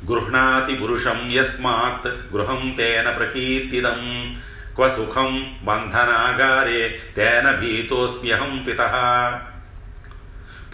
గృహ్ణాతి 0.10 0.76
పురుషం 0.76 1.32
యస్మాత్ 1.32 2.08
గృహం 2.08 2.76
తేన 2.78 3.10
ప్రకీర్తిదం. 3.10 4.36
క్వ 4.76 4.90
సుఖం 4.90 5.56
బంధనాగారే 5.64 7.00
తేన 7.18 7.52
భీతోస్మ్యహం 7.52 8.66
పిత. 8.68 8.78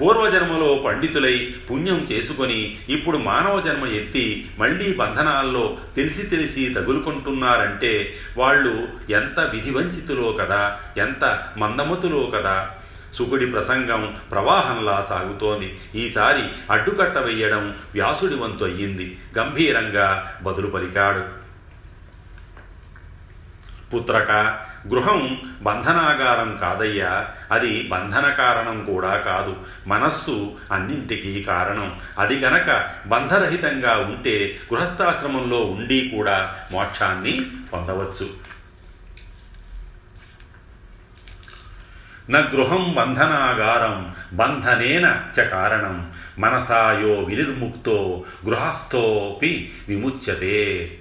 పూర్వజన్మలో 0.01 0.75
పండితులై 0.75 1.55
పుణ్యం 1.71 2.07
చేసుకొని 2.11 2.79
ఇప్పుడు 2.89 3.17
మానవ 3.17 3.61
జన్మ 3.61 3.85
ఎత్తి 3.85 4.49
మళ్ళీ 4.59 4.93
బంధనాల్లో 4.93 5.77
తెలిసి 5.95 6.21
తెలిసి 6.21 6.73
తగులుకుంటున్నారంటే 6.73 8.15
వాళ్ళు 8.37 8.87
ఎంత 9.09 9.39
విధివంచితులో 9.39 10.31
కదా 10.31 10.79
ఎంత 10.97 11.47
మందమతులో 11.57 12.31
కదా 12.35 12.76
సుకుడి 13.13 13.45
ప్రసంగం 13.45 14.15
ప్రవాహంలా 14.31 15.05
సాగుతోంది. 15.09 15.79
ఈసారి 15.95 16.43
అడ్డుకట్ట 16.71 17.17
వెయ్యడం 17.17 17.75
వ్యాసుడి 17.93 18.35
వంతు 18.35 18.63
అయ్యింది 18.63 19.19
గంభీరంగా 19.37 20.39
బదులు 20.43 20.67
పలికాడు. 20.67 21.47
పుత్రక 23.95 24.31
గృహం 24.87 25.41
బంధనాగారం 25.61 26.57
కాదయ్యా. 26.61 27.27
అది 27.51 27.87
బంధన 27.87 28.29
కారణం 28.29 28.85
కూడా 28.85 29.17
కాదు. 29.17 29.55
మనస్సు 29.87 30.51
అన్నింటికీ 30.71 31.43
కారణం. 31.43 31.99
అది 32.19 32.39
గనక 32.39 32.89
బంధరహితంగా 33.07 33.97
ఉంటే 33.97 34.59
గృహస్థాశ్రమంలో 34.73 35.65
ఉండి 35.65 36.11
కూడా 36.15 36.55
మోక్షాన్ని 36.71 37.51
పొందవచ్చు. 37.73 38.56
గృహం 42.35 42.95
బంధనాగారం 42.97 44.13
బంధనేన 44.33 45.23
చ 45.39 45.43
కారణం. 45.43 46.11
మనసాయో 46.39 47.23
వినిర్ముక్తో 47.23 48.23
గృహస్థోపి 48.45 49.71
విముచ్యతే. 49.87 50.97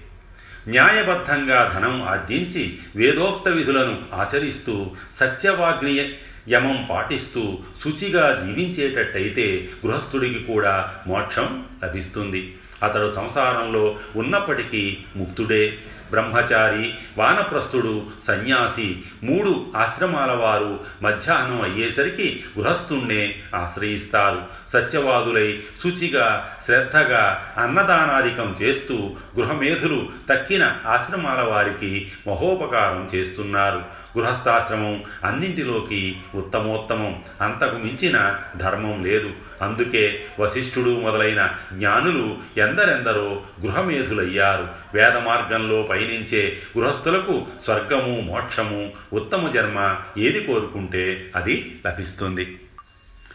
న్యాయబద్ధంగా 0.68 1.73
ధనం 1.75 2.02
ఆర్జించి 2.02 2.78
వేదోక్త 2.97 3.49
విధులను 3.49 4.02
ఆచరిస్తూ 4.14 4.90
సత్యవాగ్ని 5.21 6.14
యమం 6.49 6.87
పాటిస్తూ 6.90 7.59
శుచిగా 7.85 8.42
జీవించేటట్టయితే 8.45 9.68
గృహస్థుడికి 9.87 10.45
కూడా 10.45 10.95
మోక్షం 11.06 11.64
లభిస్తుంది. 11.85 12.56
అతడు 12.83 13.12
సంసారంలో 13.16 13.97
ఉన్నప్పటికీ 14.16 14.99
ముక్తుడే. 15.16 15.78
బ్రహ్మచారి 16.10 16.94
వానప్రస్థుడు 17.18 18.06
సన్యాసి 18.26 19.02
మూడు 19.22 19.66
ఆశ్రమాల 19.76 20.32
వారు 20.32 20.80
మధ్యాహ్నం 21.02 21.62
అయ్యేసరికి 21.62 22.44
గృహస్థుణ్ణే 22.58 23.42
ఆశ్రయిస్తారు. 23.54 24.42
సత్యవాదులై 24.72 25.62
శుచిగా 25.84 26.56
శ్రద్ధగా 26.66 27.44
అన్నదానాధికం 27.58 28.56
చేస్తూ 28.62 29.16
గృహమేధులు 29.38 30.08
తక్కిన 30.30 30.76
ఆశ్రమాల 30.86 31.42
వారికి 31.42 32.10
మహోపకారం 32.26 33.10
చేస్తున్నారు. 33.14 34.05
గృహస్థాశ్రమం 34.18 35.04
అన్నింటిలోకి 35.25 36.16
ఉత్తమోత్తమం. 36.35 37.23
అంతకు 37.40 37.76
మించిన 37.76 38.38
ధర్మం 38.56 39.04
లేదు. 39.04 39.30
అందుకే 39.62 40.25
వశిష్ఠుడు 40.40 40.90
మొదలైన 40.90 41.50
జ్ఞానులు 41.73 42.37
ఎందరెందరో 42.56 43.42
గృహమేధులయ్యారు. 43.61 44.68
వేద 44.94 45.16
మార్గంలో 45.16 45.82
పయనించే 45.82 46.58
గృహస్థులకు 46.78 47.46
స్వర్గము 47.64 48.20
మోక్షము 48.20 48.92
ఉత్తమ 49.12 49.50
జన్మ 49.50 49.96
ఏది 50.18 50.44
కోరుకుంటే 50.44 51.30
అది 51.35 51.80
లభిస్తుంది. 51.87 52.58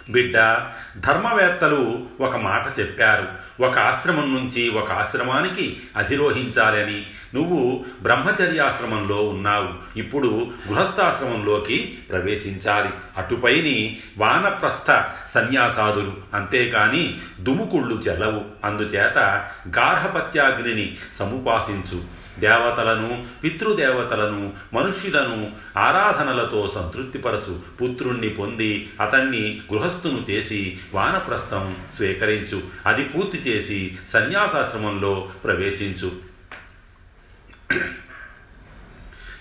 బిడ్డ 0.10 0.66
ధర్మవేత్తలు 0.98 2.06
ఒక 2.22 2.36
మాట 2.36 2.80
చెప్పారు. 2.80 3.28
ఒక 3.64 3.78
ఆశ్రమం 3.78 4.36
నుంచి 4.36 4.70
ఒక 4.70 4.92
ఆశ్రమానికి 4.92 5.80
అధిరోహించాలని 5.98 7.06
నువ్వు 7.36 7.86
బ్రహ్మచర్యాశ్రమంలో 8.02 9.30
ఉన్నావు. 9.30 10.00
ఇప్పుడు 10.00 10.52
గృహస్థాశ్రమంలోకి 10.72 12.00
ప్రవేశించాలి. 12.10 12.90
అటుపైని 13.18 14.00
వానప్రస్థ 14.18 15.06
సన్యాసాదులు 15.30 16.14
అంతేకాని 16.34 17.20
దుముకుళ్ళు 17.40 17.96
చెల్లవు. 17.96 18.42
అందుచేత 18.64 19.50
గార్హపత్యాగ్నిని 19.68 20.98
సముపాసించు. 21.20 22.21
దేవతలను 22.40 23.26
పితృదేవతలను 23.44 24.54
మనుష్యులను 24.74 25.52
ఆరాధనలతో 25.78 26.72
సంతృప్తిపరచు. 26.76 27.60
పుత్రుణ్ణి 27.82 28.30
పొంది 28.30 28.90
అతన్ని 29.02 29.62
గృహస్థును 29.74 30.26
చేసి 30.30 30.80
వానప్రస్థం 30.94 31.78
స్వీకరించు. 31.96 32.64
అది 32.86 33.04
పూర్తి 33.04 33.38
చేసి 33.38 33.98
సన్యాసాశ్రమంలో 34.08 35.30
ప్రవేశించు. 35.44 36.32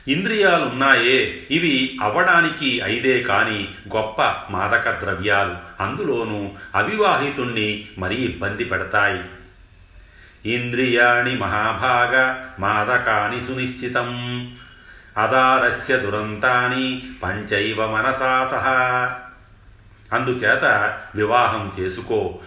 ఇంద్రియాలున్నాయే 0.09 1.47
ఇవి 1.51 1.99
అవ్వడానికి 2.03 2.81
ఐదే 2.85 3.23
కాని 3.23 3.69
గొప్ప 3.97 4.23
మాదక 4.51 5.01
ద్రవ్యాలు 5.01 5.83
అందులోనూ 5.83 6.51
అవివాహితుణ్ణి 6.75 7.89
మరీ 7.99 8.17
ఇబ్బంది 8.17 8.65
పెడతాయి. 8.65 9.40
ఇంద్రియాణి 10.47 11.39
మహాభాగ 11.39 12.45
మాదకాని 12.61 13.41
సునిశ్చితం. 13.41 14.09
అదారస్య 15.19 15.97
దురంతాని 15.97 17.03
పంచైవ 17.23 17.87
మనసా 17.87 18.49
సహా. 18.51 19.19
అందుచేత 20.13 20.99
వివాహం 21.15 21.73
చేసుకో. 21.81 22.39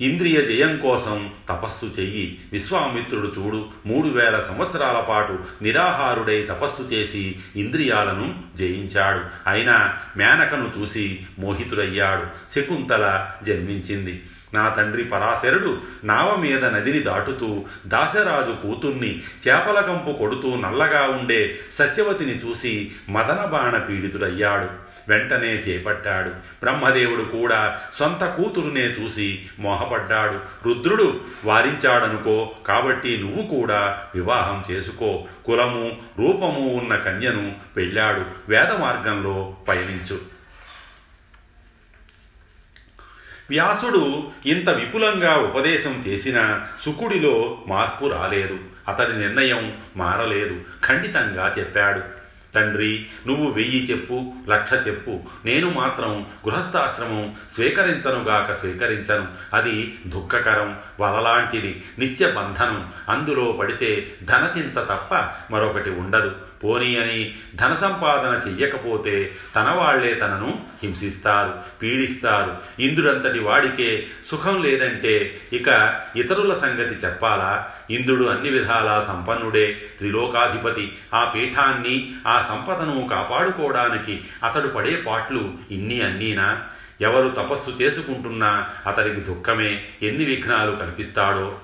ఇంద్రియ 0.00 0.42
జయం 0.42 0.76
కోసం 0.76 1.32
తపస్సు 1.48 1.86
చెయ్యి. 1.86 2.40
విశ్వామిత్రుడు 2.52 3.32
చూడు 3.38 3.68
మూడు 3.86 4.08
వేల 4.08 4.42
సంవత్సరాల 4.42 5.00
పాటు 5.00 5.38
నిరాహారుడై 5.62 6.42
తపస్సు 6.42 6.82
చేసి 6.82 7.36
ఇంద్రియాలను 7.56 8.42
జయించాడు. 8.56 9.20
అయినా 9.46 9.96
మేనకను 10.16 10.72
చూసి 10.78 11.26
మోహితుడయ్యాడు. 11.38 12.52
శకుంతల 12.52 13.30
జన్మించింది. 13.42 14.22
నా 14.54 14.68
తండ్రి 14.68 15.04
పరాశరుడు 15.04 15.78
నావ 16.04 16.36
మీద 16.36 16.64
నదిని 16.64 16.98
దాటుతూ 16.98 17.64
దాసరాజు 17.86 18.52
కూతుర్ని 18.62 19.22
చేపల 19.48 19.80
కంపు 19.80 20.12
కొడుతూ 20.12 20.56
నల్లగా 20.56 21.02
ఉండే 21.02 21.58
సత్యవతిని 21.74 22.38
చూసి 22.38 22.92
మదనబాణ 23.08 23.78
పీడితుడయ్యాడు. 23.78 24.88
వెంటనే 25.08 25.48
చేపట్టాడు. 25.48 26.28
బ్రహ్మదేవుడు 26.30 27.22
కూడా 27.22 27.78
సొంత 27.98 28.24
కూతురునే 28.24 28.80
చూసి 28.80 29.46
మోహపడ్డాడు. 29.58 30.68
రుద్రుడు 30.68 31.20
వారించాడనుకో 31.44 32.54
కాబట్టి 32.66 33.16
నువ్వు 33.18 33.42
కూడా 33.42 34.02
వివాహం 34.14 34.64
చేసుకో. 34.70 35.26
కులము 35.44 35.96
రూపము 36.18 36.74
ఉన్న 36.74 36.96
కన్యను 36.96 37.54
పెళ్ళాడు. 37.76 38.22
వేద 38.48 38.72
మార్గంలో 38.72 39.56
పయనించు. 39.68 40.37
వ్యాసుడు 43.50 44.30
ఇంత 44.46 44.70
విపులంగా 44.70 45.36
ఉపదేశం 45.36 46.04
చేసినా 46.08 46.66
సుకుడిలో 46.84 47.58
మార్పు 47.66 48.06
రాలేదు. 48.06 48.58
అతడి 48.88 49.18
నిర్ణయం 49.18 49.78
మారలేదు. 49.96 50.60
ఖండితంగా 50.84 51.54
చెప్పాడు. 51.58 52.17
తండ్రి 52.54 53.06
నువ్వు 53.26 53.50
వెయ్యి 53.50 53.84
చెప్పు 53.84 54.32
లక్ష 54.48 54.88
చెప్పు. 54.88 55.20
నేను 55.44 55.70
మాత్రం 55.70 56.26
గృహస్థాశ్రమం 56.48 57.34
స్వీకరించనుగాక 57.54 58.52
స్వీకరించను. 58.52 59.28
అది 59.54 59.98
దుఃఖకరం 60.06 60.78
వలలాంటిది 61.00 61.84
నిత్య 61.98 62.26
బంధనం. 62.26 62.92
అందులో 63.08 63.52
పడితే 63.52 64.14
ధనచింత 64.22 64.78
తప్ప 64.78 65.14
మరొకటి 65.50 65.90
ఉండదు. 65.90 66.34
పోనీ 66.64 66.96
అని 66.96 67.34
ధన 67.54 67.74
సంపాదన 67.74 68.50
చెయ్యకపోతే 68.50 69.36
తన 69.56 69.70
వాళ్ళే 69.70 70.14
తనను 70.14 70.64
హింసిస్తారు 70.82 71.54
పీడిస్తారు. 71.82 72.56
ఇంద్రుడంతటి 72.80 73.38
వాడికే 73.38 74.06
సుఖం 74.30 74.62
లేదంటే 74.62 75.40
ఇక 75.52 76.00
ఇతరుల 76.16 76.54
సంగతి 76.54 77.06
చెప్పాలా? 77.06 77.70
ఇంద్రుడు 77.90 78.24
అన్ని 78.24 78.50
విధాలా 78.50 79.04
సంపన్నుడే 79.08 79.90
త్రిలోకాధిపతి. 79.98 80.98
ఆ 81.14 81.32
పీఠాన్ని 81.34 82.14
ఆ 82.26 82.37
సంపదను 82.42 83.08
కాపాడుకోవడానికి 83.10 84.24
అతడు 84.44 84.68
పడే 84.68 84.96
పాట్లు 84.96 85.54
ఇన్ని 85.70 86.00
అన్నీనా? 86.00 86.64
ఎవరు 87.00 87.28
తపస్సు 87.28 87.70
చేసుకుంటున్నా 87.70 88.70
అతడికి 88.86 89.20
దుఃఖమే. 89.20 89.84
ఎన్ని 90.02 90.24
విఘ్నాలు 90.24 90.76
కల్పిస్తాడో 90.76 91.58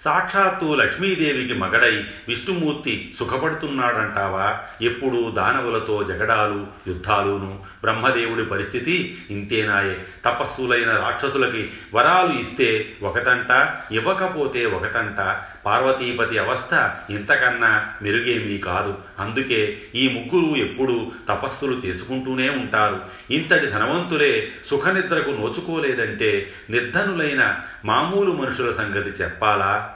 సాక్షాత్తు 0.00 0.74
లక్ష్మీదేవికి 0.74 1.54
మగడై 1.54 2.04
విష్ణుమూర్తి 2.28 3.14
సుఖపడుతున్నాడంటావా? 3.18 4.60
ఎప్పుడు 4.82 5.30
దానవులతో 5.30 6.02
జగడాలు 6.02 6.66
యుద్ధాలును. 6.88 7.64
బ్రహ్మదేవుడి 7.80 8.44
పరిస్థితి 8.44 9.26
ఇంతేనాయే. 9.30 10.06
తపస్సులైన 10.24 10.96
రాక్షసులకి 10.96 11.70
వరాలు 11.94 12.38
ఇస్తే 12.38 12.96
ఒకతంట 13.02 13.74
ఇవ్వకపోతే 13.92 14.66
ఒకతంట 14.66 15.44
పార్వతీపతి 15.66 16.38
అవస్థ 16.38 16.90
ఇంతకన్నా 17.10 17.94
మెరుగేమీ 18.02 18.58
కాదు. 18.58 18.98
అందుకే 19.18 19.82
ఈ 19.94 20.08
ముగ్గురు 20.08 20.56
ఎప్పుడూ 20.56 21.12
తపస్సులు 21.28 21.76
చేసుకుంటూనే 21.76 22.50
ఉంటారు. 22.50 23.00
ఇంతటి 23.30 23.66
ధనవంతులే 23.66 24.52
సుఖనిద్రకు 24.66 25.30
నోచుకోలేదంటే 25.30 26.52
నిర్ధనులైన 26.70 27.60
మామూలు 27.84 28.32
మనుషుల 28.32 28.70
సంగతి 28.70 29.10
చెప్పాలా? 29.10 29.94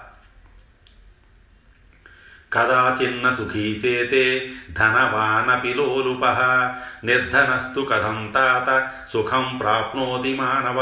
కదాచిన్న 2.52 3.34
సుఖీసేతే 3.34 4.52
ధనవానపి 4.70 5.74
లోలుప. 5.74 6.24
నిర్ధనస్తు 7.04 7.80
కథం 7.80 8.32
తాత 8.34 8.92
సుఖం 9.12 9.58
ప్రాప్నోతి 9.60 10.34
మానవ. 10.34 10.78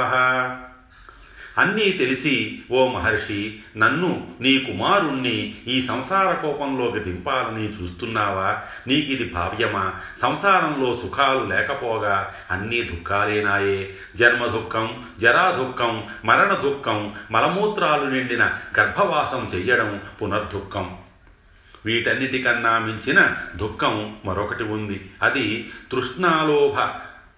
అన్నీ 1.58 1.90
తెలిసి 1.90 2.62
ఓ 2.70 2.88
మహర్షి 2.88 3.58
నన్ను 3.76 4.28
నీ 4.40 4.58
కుమారుణ్ణి 4.58 5.54
ఈ 5.66 5.86
సంసార 5.86 6.34
కోపంలోకి 6.34 6.98
దింపాలని 6.98 7.68
చూస్తున్నావా? 7.68 8.56
నీకిది 8.86 9.32
భావ్యమా? 9.34 9.94
సంసారంలో 10.22 10.98
సుఖాలు 11.02 11.44
లేకపోగా 11.44 12.34
అన్నీ 12.50 12.82
దుఃఖాలేనాయే 12.82 13.94
జన్మ 14.16 14.46
దుఃఖం 14.46 15.04
జరా 15.18 15.50
దుఃఖం 15.50 16.04
మరణ 16.24 16.54
దుఃఖం 16.54 17.14
మలమూత్రాలు 17.30 18.10
నిండిన 18.10 18.50
గర్భవాసం 18.80 19.50
చెయ్యడం 19.54 20.00
పునర్దుఃఖం. 20.22 20.96
వీటన్నిటికన్నా 21.86 22.78
మించిన 22.78 23.36
దుఃఖం 23.56 24.16
మరొకటి 24.24 24.64
ఉంది. 24.64 25.10
అది 25.22 25.70
తృష్ణాలోభ 25.92 26.88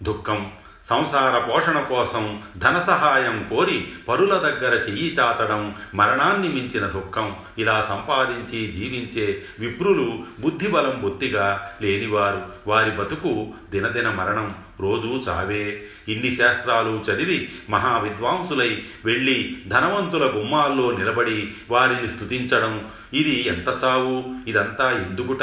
దుఃఖం. 0.04 0.50
సంసార 0.88 1.50
పోషణ 1.50 1.80
కోసం 1.80 2.42
ధన 2.58 2.84
సహాయం 2.86 3.46
కోరి 3.50 3.88
పరుల 4.08 4.38
దగ్గర 4.38 4.74
చెయ్యి 4.74 5.14
చాచడం 5.14 5.74
మరణాన్ని 5.94 6.48
మించిన 6.48 6.86
దుఃఖం. 6.86 7.36
ఇలా 7.58 7.86
సంపాదించి 7.88 8.72
జీవించే 8.72 9.42
విప్రులు 9.58 10.24
బుద్ధిబలం 10.40 11.00
బొత్తిగా 11.02 11.70
లేనివారు. 11.82 12.42
వారి 12.66 12.90
బతుకు 12.90 13.46
దినదిన 13.70 14.08
మరణం. 14.10 14.54
రోజూ 14.80 15.20
చావే. 15.28 15.82
ఇన్ని 16.08 16.36
శాస్త్రాలు 16.36 17.04
చదివి 17.10 17.52
మహావిద్వాంసులై 17.70 18.82
వెళ్ళి 19.04 19.56
ధనవంతుల 19.66 20.26
గుమ్మాల్లో 20.36 20.90
నిలబడి 20.90 21.52
వారిని 21.70 22.08
స్థుతించడం 22.08 22.88
ఇది 23.14 23.48
ఎంత 23.48 23.84
చావు? 23.84 24.24
ఇదంతా 24.48 24.92
ఎందుకుట? 24.92 25.38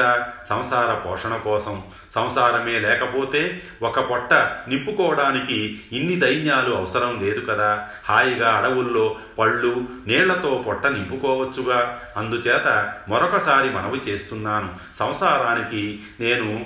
సంసార 0.49 1.09
పోషణ 1.09 1.35
కోసం. 1.35 1.83
సంసారమే 2.15 2.79
లేకపోతే 2.79 3.61
ఒక 3.81 3.99
పొట్ట 3.99 4.33
నింపుకోవడానికి 4.67 5.81
ఇన్ని 5.91 6.15
దైన్యాలు 6.15 6.75
అవసరం 6.75 7.21
లేదు 7.21 7.39
కదా. 7.39 7.87
హాయిగా 8.05 8.51
అడవుల్లో 8.51 9.15
పళ్ళు 9.39 9.85
నీళ్ళతో 10.07 10.63
పొట్ట 10.67 10.87
నింపుకోవచ్చుగా. 10.87 12.01
అందుచేత 12.17 12.93
మరొకసారి 13.09 13.69
మనవి 13.69 13.97
చేస్తున్నాను. 13.97 14.69
సంసారానికి 14.99 15.99
నేను 16.19 16.65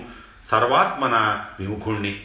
సర్వాత్మన 0.51 1.45
విముఖుణ్ణి. 1.59 2.21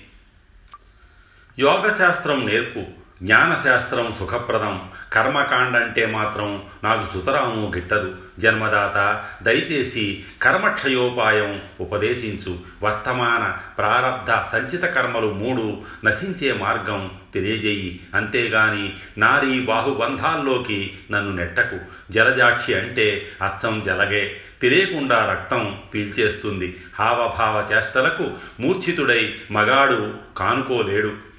యోగశాస్త్రం 1.59 2.47
నేర్పు 2.47 2.85
జ్ఞానశాస్త్రం 3.23 4.15
సుఖప్రదం. 4.19 4.81
కర్మకాండ 5.13 5.77
అంటే 5.77 6.07
మాత్రం 6.07 6.63
నాకు 6.85 7.13
సుతరాము 7.13 7.73
గిట్టదు. 7.75 8.15
జన్మదాత 8.39 9.25
దయచేసి 9.45 10.25
కర్మక్షయోపాయం 10.43 11.63
ఉపదేశించు. 11.81 12.59
వర్తమాన 12.83 13.59
ప్రారబ్ధ 13.79 14.57
సంచిత 14.57 14.85
కర్మలు 14.85 15.33
మూడు 15.33 15.83
నశించే 16.07 16.53
మార్గం 16.53 17.11
తెలియజేయి. 17.35 18.01
అంతేగాని 18.15 18.97
నారీ 19.19 19.61
బాహుబంధాల్లోకి 19.61 20.99
నన్ను 21.11 21.33
నెట్టకు. 21.33 21.79
జలజాక్షి 22.13 22.75
అంటే 22.75 23.29
అచ్చం 23.43 23.83
జలగే. 23.87 24.41
తెలియకుండా 24.63 25.31
రక్తం 25.31 25.79
పీల్చేస్తుంది. 25.95 26.77
హావభావ 26.99 27.77
చేష్టలకు 27.77 28.31
మూర్ఛితుడై 28.61 29.35
మగాడు 29.51 30.15
కానుకోలేడు. 30.37 31.32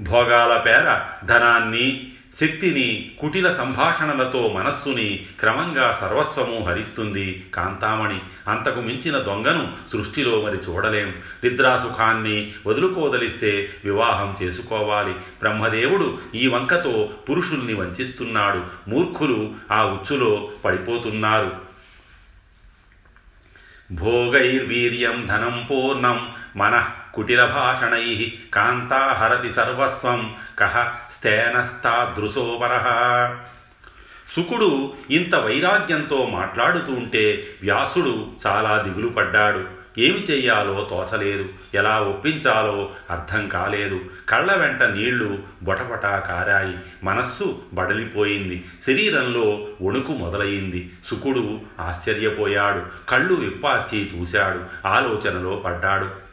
భోగాల 0.00 0.56
పేర 0.58 1.00
ధనాన్ని 1.24 2.12
శక్తిని 2.40 3.10
కుటిల 3.20 3.52
సంభాషణలతో 3.52 4.48
మనస్సుని 4.48 5.26
క్రమంగా 5.40 5.98
సర్వస్వము 6.00 6.64
హరిస్తుంది 6.68 7.50
కాంతామణి. 7.54 8.18
అంతకు 8.48 8.80
మించిన 8.80 9.18
దొంగను 9.18 9.76
సృష్టిలో 9.92 10.42
మరి 10.42 10.56
చూడలేం. 10.56 11.14
నిద్రాసుఖాన్ని 11.44 12.52
వదులుకోదలిస్తే 12.66 13.70
వివాహం 13.84 14.36
చేసుకోవాలి. 14.42 15.12
బ్రహ్మదేవుడు 15.12 16.18
ఈ 16.34 16.46
వంకతో 16.46 17.10
పురుషుల్ని 17.30 17.74
వంచిస్తున్నాడు. 17.74 18.64
మూర్ఖులు 18.88 19.54
ఆ 19.70 19.84
ఉచ్చులో 19.84 20.50
పడిపోతున్నారు. 20.64 21.52
భోగైర్వీర్యం 23.92 25.26
ధనం 25.26 25.66
పూర్ణం 25.70 26.28
మనః 26.56 26.99
కుటిలభాషణై 27.14 28.32
కాంతాహరతి 28.54 29.50
సర్వస్వం 29.50 30.34
కహ 30.58 30.92
స్థేనస్తాదృశోపర 31.10 32.70
సుకుడు 34.36 34.92
ఇంత 35.10 35.34
వైరాగ్యంతో 35.34 36.26
మాట్లాడుతూ 36.26 36.92
ఉంటే 36.92 37.48
వ్యాసుడు 37.62 38.26
చాలా 38.46 38.82
దిగులు 38.88 39.08
పడ్డాడు. 39.08 39.80
ఏమి 39.98 40.18
చెయ్యాలో 40.20 40.86
తోచలేదు. 40.90 41.48
ఎలా 41.74 42.00
ఒప్పించాలో 42.00 42.90
అర్థం 43.10 43.48
కాలేదు. 43.48 44.00
కళ్ళ 44.28 44.56
వెంట 44.56 44.82
నీళ్ళు 44.82 45.38
బొటబొటా 45.62 46.18
కారాయి. 46.18 46.76
మనస్సు 47.04 47.62
బడలిపోయింది. 47.72 48.64
శరీరంలో 48.86 49.68
వణుకు 49.82 50.12
మొదలయింది 50.12 50.90
సుకుడు 51.06 51.60
ఆశ్చర్యపోయాడు. 51.80 52.82
కళ్ళు 53.08 53.34
విప్పార్చి 53.34 54.10
చూశాడు. 54.16 54.88
ఆలోచనలో 54.88 55.56
పడ్డాడు. 55.56 56.29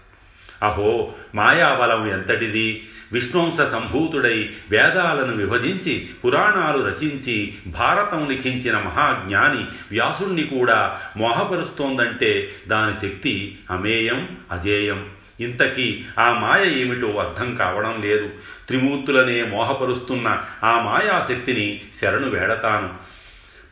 అహో 0.63 1.13
మాయాబలం 1.35 2.11
ఎంతటిది? 2.11 2.87
విష్ణుంస 3.11 3.61
సంభూతుడై 3.61 4.49
వేదాలను 4.69 5.35
విభజించి 5.35 6.09
పురాణాలు 6.25 6.85
రచించి 6.85 7.55
భారతం 7.67 8.29
లిఖించిన 8.29 8.77
మహాజ్ఞాని 8.77 9.65
వ్యాసుణ్ణి 9.91 10.43
కూడా 10.43 10.99
మోహపరుస్తోందంటే 11.17 12.55
దాని 12.67 12.93
శక్తి 12.93 13.59
అమేయం 13.71 14.37
అజేయం. 14.51 15.05
ఇంతకీ 15.39 16.05
ఆ 16.19 16.33
మాయ 16.33 16.79
ఏమిటో 16.79 17.07
అర్థం 17.07 17.55
కావడం 17.55 18.01
లేదు. 18.01 18.29
త్రిమూర్తులనే 18.67 19.43
మోహపరుస్తున్న 19.43 20.43
ఆ 20.63 20.81
మాయాశక్తిని 20.81 21.81
శరణు 22.01 22.29
వేడతాను. 22.29 23.06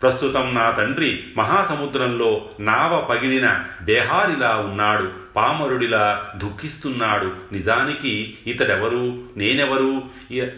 ప్రస్తుతం 0.01 0.51
నా 0.55 0.71
తండ్రి 0.71 1.23
మహాసముద్రంలో 1.37 2.49
నావ 2.59 3.07
పగిలిన 3.09 3.63
బేహారిలా 3.81 4.55
ఉన్నాడు 4.55 5.25
పామరుడిలా 5.35 6.31
దుఃఖిస్తున్నాడు. 6.37 7.31
నిజానికి 7.51 8.37
ఇతడెవరు? 8.47 9.23
నేనెవరు? 9.37 10.03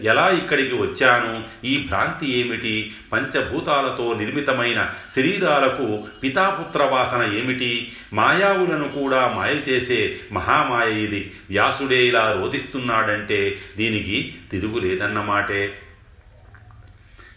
ఎలా 0.02 0.28
ఇక్కడికి 0.28 0.74
వచ్చాను? 0.74 1.44
ఈ 1.66 1.86
భ్రాంతి 1.88 2.38
ఏమిటి? 2.38 2.92
పంచభూతాలతో 3.12 4.14
నిర్మితమైన 4.14 4.90
శరీరాలకు 5.16 6.04
పితాపుత్ర 6.22 6.84
వాసన 6.84 7.34
ఏమిటి? 7.38 7.92
మాయావులను 8.12 8.88
కూడా 8.88 9.28
మాయ 9.28 9.54
చేసే 9.54 10.20
మహామాయ 10.32 10.90
ఇది. 10.90 11.34
వ్యాసుడే 11.50 12.06
ఇలా 12.06 12.32
రోధిస్తున్నాడంటే 12.32 13.58
దీనికి 13.76 14.34
తిరుగులేదన్నమాటే. 14.50 15.74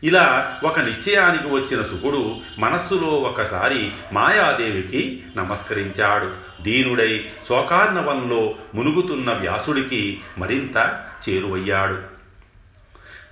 ఇలా 0.04 0.60
ఒక 0.64 0.80
నిశ్చయానికి 0.80 1.48
వచ్చిన 1.48 1.82
సుకుడు 1.82 2.36
మనస్సులో 2.60 3.08
ఒకసారి 3.08 3.92
మాయాదేవికి 4.14 5.24
నమస్కరించాడు. 5.38 6.32
దీనుడై 6.64 7.30
శోకార్ణవంలో 7.50 8.56
మునుగుతున్న 8.76 9.34
వ్యాసుడికి 9.34 10.22
మరింత 10.38 11.06
చేరువయ్యాడు. 11.30 12.22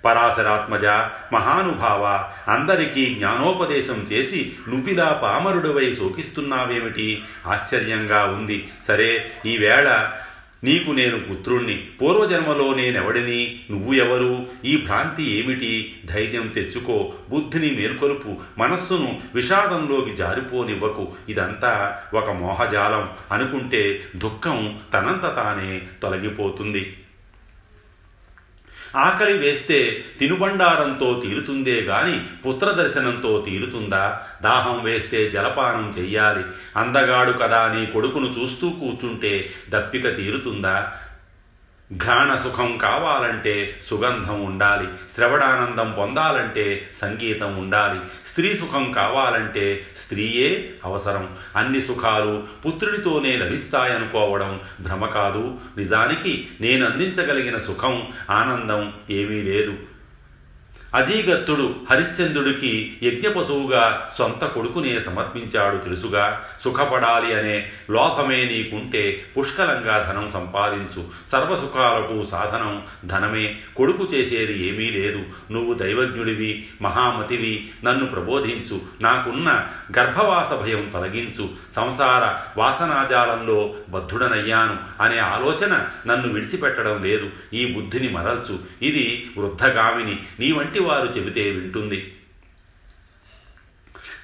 పరాశరాత్మజ 0.05 0.85
మహానుభావ 1.33 2.29
అందరికీ 2.47 3.05
జ్ఞానోపదేశం 3.05 4.07
చేసి 4.11 4.53
నువ్విలా 4.69 5.19
పామరుడివై 5.23 5.95
శోకిస్తున్నావేమిటి? 5.95 7.23
ఆశ్చర్యంగా 7.47 8.23
ఉంది. 8.23 8.71
సరే 8.87 9.31
ఈవేళ 9.45 10.11
నీకు 10.63 10.91
నేను 10.91 11.19
పుత్రుణ్ణి. 11.19 11.87
పూర్వజన్మలో 12.01 12.73
నేనెవడిని? 12.73 13.59
నువ్వు 13.71 13.93
ఎవరు? 13.93 14.45
ఈ 14.65 14.77
భ్రాంతి 14.77 15.39
ఏమిటి? 15.39 15.95
ధైర్యం 16.05 16.47
తెచ్చుకో 16.47 17.13
బుద్ధిని 17.29 17.75
మేల్కొలుపు 17.75 18.37
మనస్సును 18.57 19.21
విషాదంలోకి 19.35 20.15
జారిపోనివ్వకు. 20.15 21.11
ఇదంతా 21.29 22.01
ఒక 22.13 22.29
మోహజాలం. 22.29 23.09
అనుకుంటే 23.31 24.03
దుఃఖం 24.15 24.79
తనంత 24.93 25.21
తానే 25.21 25.81
తొలగిపోతుంది. 26.01 26.93
ఆకలి 28.95 29.37
వేస్తే 29.37 30.05
తినుబండారంతో 30.19 31.23
తీరుతుందే 31.25 31.81
గాని 31.81 32.25
పుత్రదర్శనంతో 32.47 33.45
తీరుతుందా? 33.49 34.21
దాహం 34.41 34.83
వేస్తే 34.83 35.31
జలపానం 35.31 35.93
చెయ్యాలి. 35.97 36.43
అందగాడు 36.77 37.31
కదా 37.31 37.73
నీ 37.73 37.85
కొడుకును 37.85 38.35
చూస్తూ 38.39 38.69
కూర్చుంటే 38.69 39.49
దప్పిక 39.69 40.17
తీరుతుందా? 40.17 40.93
ఘ్రాణ 41.97 42.35
సుఖం 42.35 42.77
కావాలంటే 42.77 43.81
సుగంధం 43.89 44.43
ఉండాలి 44.45 44.87
శ్రవణానందం 45.15 45.95
పొందాలంటే 45.97 46.89
సంగీతం 46.93 47.57
ఉండాలి 47.57 47.99
స్త్రీ 48.25 48.57
సుఖం 48.57 48.91
కావాలంటే 48.91 49.87
స్త్రీయే 49.97 50.73
అవసరం. 50.85 51.29
అన్ని 51.55 51.81
సుఖాలు 51.81 52.43
పుత్రుడితోనే 52.65 53.37
లభిస్తాయనుకోవడం 53.37 54.59
భ్రమ 54.79 55.05
కాదు. 55.05 55.57
నిజానికి 55.77 56.47
నేను 56.61 56.85
అందించగలిగిన 56.85 57.57
సుఖం 57.57 58.07
ఆనందం 58.29 58.93
ఏమీ 59.09 59.41
లేదు. 59.41 59.77
అజీగత్తుడు 60.95 61.75
హరిశ్చంద్రుడికి 61.91 62.97
యజ్ఞపశువుగా 63.03 64.11
సొంత 64.17 64.45
కొడుకునే 64.45 64.99
సమర్పించాడు 64.99 65.77
తెలుసుగా. 65.77 66.45
సుఖపడాలి 66.63 67.39
అనే 67.39 67.71
లోపమే 67.91 68.45
నీకుంటే 68.45 69.25
పుష్కలంగా 69.37 70.11
ధనం 70.11 70.29
సంపాదించు. 70.33 71.05
సర్వసుఖాలకు 71.31 72.23
సాధనం 72.31 72.83
ధనమే. 73.05 73.57
కొడుకు 73.75 74.07
చేసేది 74.13 74.67
ఏమీ 74.67 74.89
లేదు. 74.89 75.23
నువ్వు 75.51 75.73
దైవజ్ఞుడివి 75.73 76.67
మహామతివి 76.81 77.69
నన్ను 77.83 78.05
ప్రబోధించు. 78.05 78.81
నాకున్న 79.01 79.67
గర్భవాస 79.99 80.53
భయం 80.53 80.89
తొలగించు. 80.93 81.49
సంసార 81.75 82.51
వాసనాజాలంలో 82.59 83.73
బద్ధుడనయ్యాను 83.89 85.03
అనే 85.03 85.19
ఆలోచన 85.19 85.87
నన్ను 86.07 86.33
విడిచిపెట్టడం 86.33 87.03
లేదు. 87.03 87.29
ఈ 87.53 87.65
బుద్ధిని 87.65 88.09
మరల్చు. 88.09 88.59
ఇది 88.81 89.31
వృద్ధగామిని. 89.37 90.19
నీ 90.39 90.51
వంటి 90.51 90.78
వారు 90.79 91.07
చెబితే 91.07 91.51
వింటుంది. 91.51 92.15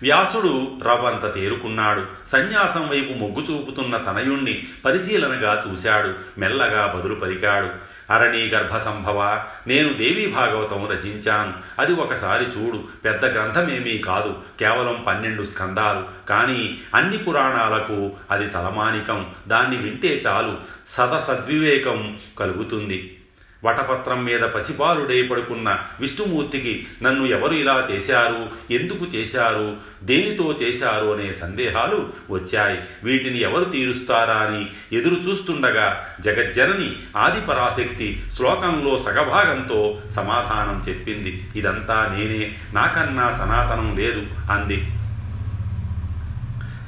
వ్యాసుడు 0.01 0.67
రవంత 0.83 1.33
తేరుకున్నాడు. 1.33 2.05
సన్యాసం 2.27 2.89
వైపు 2.89 3.13
మొగ్గు 3.13 3.41
చూపుతున్న 3.41 3.97
తనయుణ్ణి 3.97 4.67
పరిశీలనగా 4.85 5.65
చూశాడు. 5.69 6.39
మెల్లగా 6.39 6.93
బదులు 6.97 7.15
పలికాడు. 7.15 7.95
అరణీ 8.13 8.47
గర్భ 8.47 8.77
సంభవ 8.77 9.43
నేను 9.67 9.93
దేవీ 9.93 10.27
భాగవతం 10.27 10.87
రచించాను. 10.87 11.53
అది 11.79 11.93
ఒకసారి 11.93 12.45
చూడు. 12.45 12.83
పెద్ద 13.05 13.25
గ్రంథమేమీ 13.25 13.97
కాదు. 13.97 14.37
కేవలం 14.59 15.03
పన్నెండు 15.07 15.43
స్కందాలు. 15.43 16.27
కానీ 16.29 16.81
అన్ని 16.95 17.17
పురాణాలకు 17.17 18.11
అది 18.31 18.47
తలమానికం. 18.47 19.29
దాన్ని 19.47 19.77
వింటే 19.77 20.21
చాలు. 20.27 20.57
సద 20.87 21.19
సద్వివేకం 21.19 22.19
కలుగుతుంది. 22.39 23.17
వటపత్రం 23.63 24.25
మీద 24.25 24.39
పసిపాలుడై 24.39 25.21
పడుకున్న 25.21 25.79
విష్ణుమూర్తికి 25.99 26.87
నన్ను 27.03 27.25
ఎవరు 27.25 27.53
ఇలా 27.53 27.87
చేశారు? 27.91 28.73
ఎందుకు 28.73 29.05
చేశారు? 29.05 29.77
దేనితో 30.03 30.55
చేశారు 30.61 31.05
అనే 31.05 31.33
సందేహాలు 31.33 32.09
వచ్చాయి. 32.29 32.79
వీటిని 33.03 33.41
ఎవరు 33.41 33.63
తీరుస్తారా 33.63 34.33
అని 34.33 34.69
ఎదురు 34.97 35.15
చూస్తుండగా 35.15 36.07
జగజ్జనని 36.21 36.95
ఆదిపరాశక్తి 37.17 38.23
శ్లోకంలో 38.35 38.97
సగభాగంతో 38.97 40.01
సమాధానం 40.15 40.85
చెప్పింది. 40.89 41.47
ఇదంతా 41.55 42.15
నేనే. 42.17 42.55
నాకన్నా 42.73 43.29
సనాతనం 43.31 43.97
లేదు 43.97 44.27
అంది. 44.51 44.87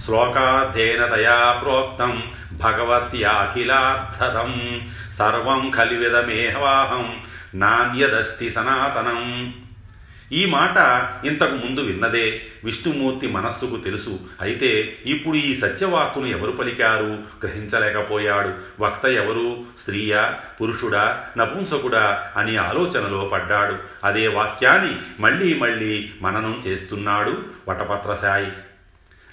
శ్లోకార్థేన 0.05 1.15
తయా 1.15 1.59
ప్రోక్తం. 1.63 2.23
భగవత్యాఖిలార్థదం 2.63 4.81
సర్వం 5.13 5.69
కలివిదమేహవాహం 5.69 7.17
నాణ్యదస్తి 7.55 8.49
సనాతనం 8.49 9.53
ఈ 10.31 10.45
మాట 10.45 11.05
ఇంతకు 11.25 11.55
ముందు 11.55 11.79
విన్నదే 11.79 12.41
విష్ణుమూర్తి 12.63 13.27
మనస్సుకు 13.27 13.77
తెలుసు. 13.77 14.19
అయితే 14.41 14.97
ఇప్పుడు 15.05 15.37
ఈ 15.37 15.59
సత్యవాక్కును 15.59 16.25
ఎవరు 16.25 16.51
పలికారు? 16.51 17.19
గ్రహించలేకపోయాడు. 17.43 18.53
వక్త 18.79 19.05
ఎవరు? 19.05 19.63
స్త్రీయా? 19.81 20.35
పురుషుడా? 20.61 21.23
నపుంసకుడా? 21.37 22.31
అని 22.37 22.57
ఆలోచనలో 22.57 23.29
పడ్డాడు. 23.33 23.75
అదే 24.03 24.27
వాక్యాన్ని 24.27 24.97
మళ్ళీ 25.19 25.53
మళ్ళీ 25.53 26.13
మననం 26.21 26.63
చేస్తున్నాడు 26.67 27.45
వటపత్రసాయి. 27.69 28.51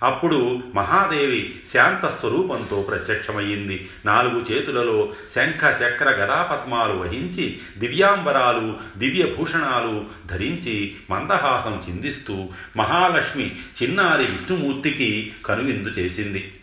అప్పుడు 0.05 0.63
మహాదేవి 0.75 1.55
శాంత 1.75 2.07
స్వరూపంతో 2.09 2.83
ప్రత్యక్షమయ్యింది. 2.83 3.89
నాలుగు 4.05 4.53
చేతులలో 4.53 5.13
శంఖ 5.35 5.65
చక్ర 5.65 6.11
గదాపద్మాలు 6.11 6.93
వహించి 6.93 7.61
దివ్యాంబరాలు 7.79 8.77
దివ్యభూషణాలు 8.99 10.05
ధరించి 10.27 10.97
మందహాసం 11.11 11.83
చిందిస్తూ 11.89 12.49
మహాలక్ష్మి 12.77 13.57
చిన్నారి 13.83 14.27
విష్ణుమూర్తికి 14.27 15.33
కనువిందు 15.47 15.89
చేసింది. 15.89 16.55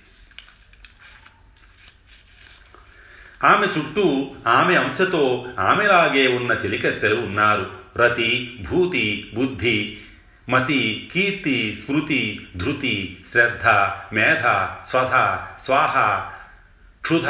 ఆమె 3.44 3.66
చుట్టూ 3.66 4.32
ఆమె 4.48 4.76
అంశతో 4.76 5.46
ఆమెలాగే 5.60 6.28
ఉన్న 6.28 6.52
చెలికత్తెలు 6.52 7.16
ఉన్నారు. 7.16 7.70
రతి 7.98 8.60
భూతి 8.72 9.32
బుద్ధి 9.34 9.98
మతి 10.52 11.10
కీర్తి 11.14 11.84
స్మృతి 11.86 12.48
ధృతి 12.58 13.24
శ్రద్ధ 13.32 13.68
మేధ 14.16 14.42
స్వధ 14.90 15.38
స్వాహ 15.62 16.22
క్షుధ 17.02 17.30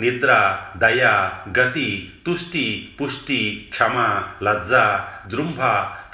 నిద్ర 0.00 0.58
దయ 0.76 1.30
గతి 1.58 2.12
తుష్టి 2.26 2.94
పుష్టి 3.00 3.66
క్షమ 3.70 4.22
లజ్జ 4.42 4.72
ద్రుంబ 5.30 5.60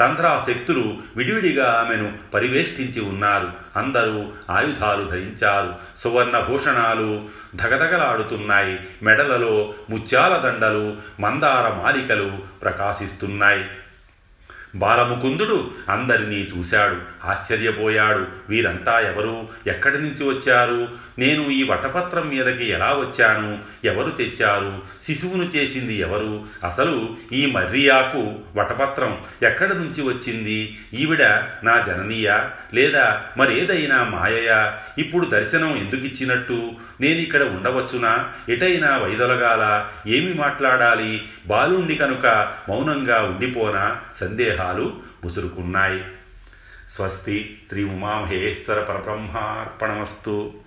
తంద్రా 0.00 0.44
శక్తులు 0.48 0.98
విడివిడిగా 1.16 1.86
ఆమెను 1.86 2.12
పరివేష్టించి 2.34 3.00
ఉన్నారు. 3.00 3.52
అందరూ 3.76 4.32
ఆయుధాలు 4.50 5.04
ధరించారు. 5.04 5.74
సువర్ణ 5.98 6.38
భూషణాలు 6.38 7.28
ధగధగలాడుతున్నాయి. 7.54 8.78
మెడలలో 9.02 9.74
ముత్యాల 9.90 10.36
దండలు 10.36 10.96
మందార 11.20 11.68
మాలికలు 11.68 12.38
ప్రకాశిస్తున్నాయి. 12.62 13.64
బాలముకుందుడు 14.76 15.70
అందరినీ 15.88 16.48
చూశాడు 16.56 16.96
ఆశ్చర్యపోయాడు. 17.24 18.26
వీరంతా 18.48 19.00
ఎవరు? 19.00 19.48
ఎక్కడి 19.66 19.98
నుంచి 19.98 20.24
వచ్చారు? 20.24 20.88
నేను 21.18 21.42
ఈ 21.42 21.62
వటపత్రం 21.62 22.28
మీదకి 22.28 22.68
ఎలా 22.68 22.92
వచ్చాను? 22.92 23.58
ఎవరు 23.84 24.10
తెచ్చారు? 24.10 24.82
శిశువును 25.02 25.42
చేసింది 25.42 25.94
ఎవరు? 25.94 26.44
అసలు 26.64 27.16
ఈ 27.32 27.46
మర్రియాకు 27.46 28.34
వటపత్రం 28.56 29.18
ఎక్కడి 29.42 29.74
నుంచి 29.74 30.02
వచ్చింది? 30.02 30.78
ఈవిడ 30.94 31.22
నా 31.64 31.84
జననీయ? 31.86 32.38
లేదా 32.74 33.22
మరేదైనా 33.38 34.04
మాయయా? 34.04 34.78
ఇప్పుడు 34.98 35.26
దర్శనం 35.26 35.76
ఎందుకిచ్చినట్టు? 35.76 36.72
నేనిక్కడ 37.00 37.42
ఉండవచ్చునా? 37.42 38.32
ఎటైనా 38.48 38.98
వైదొలగాల. 38.98 39.88
ఏమి 40.06 40.34
మాట్లాడాలి? 40.34 41.28
బాలుణ్ణి 41.46 41.94
కనుక 41.94 42.26
మౌనంగా 42.68 43.22
ఉండిపోనా? 43.22 44.00
సందేహాలు 44.12 44.96
ముసురుకున్నాయి. 45.24 46.04
స్వస్తి 46.90 47.62
శ్రీ 47.68 47.84
ఉమామహేశ్వర 47.84 48.80
పరబ్రహ్మార్పణమస్తు. 48.80 50.65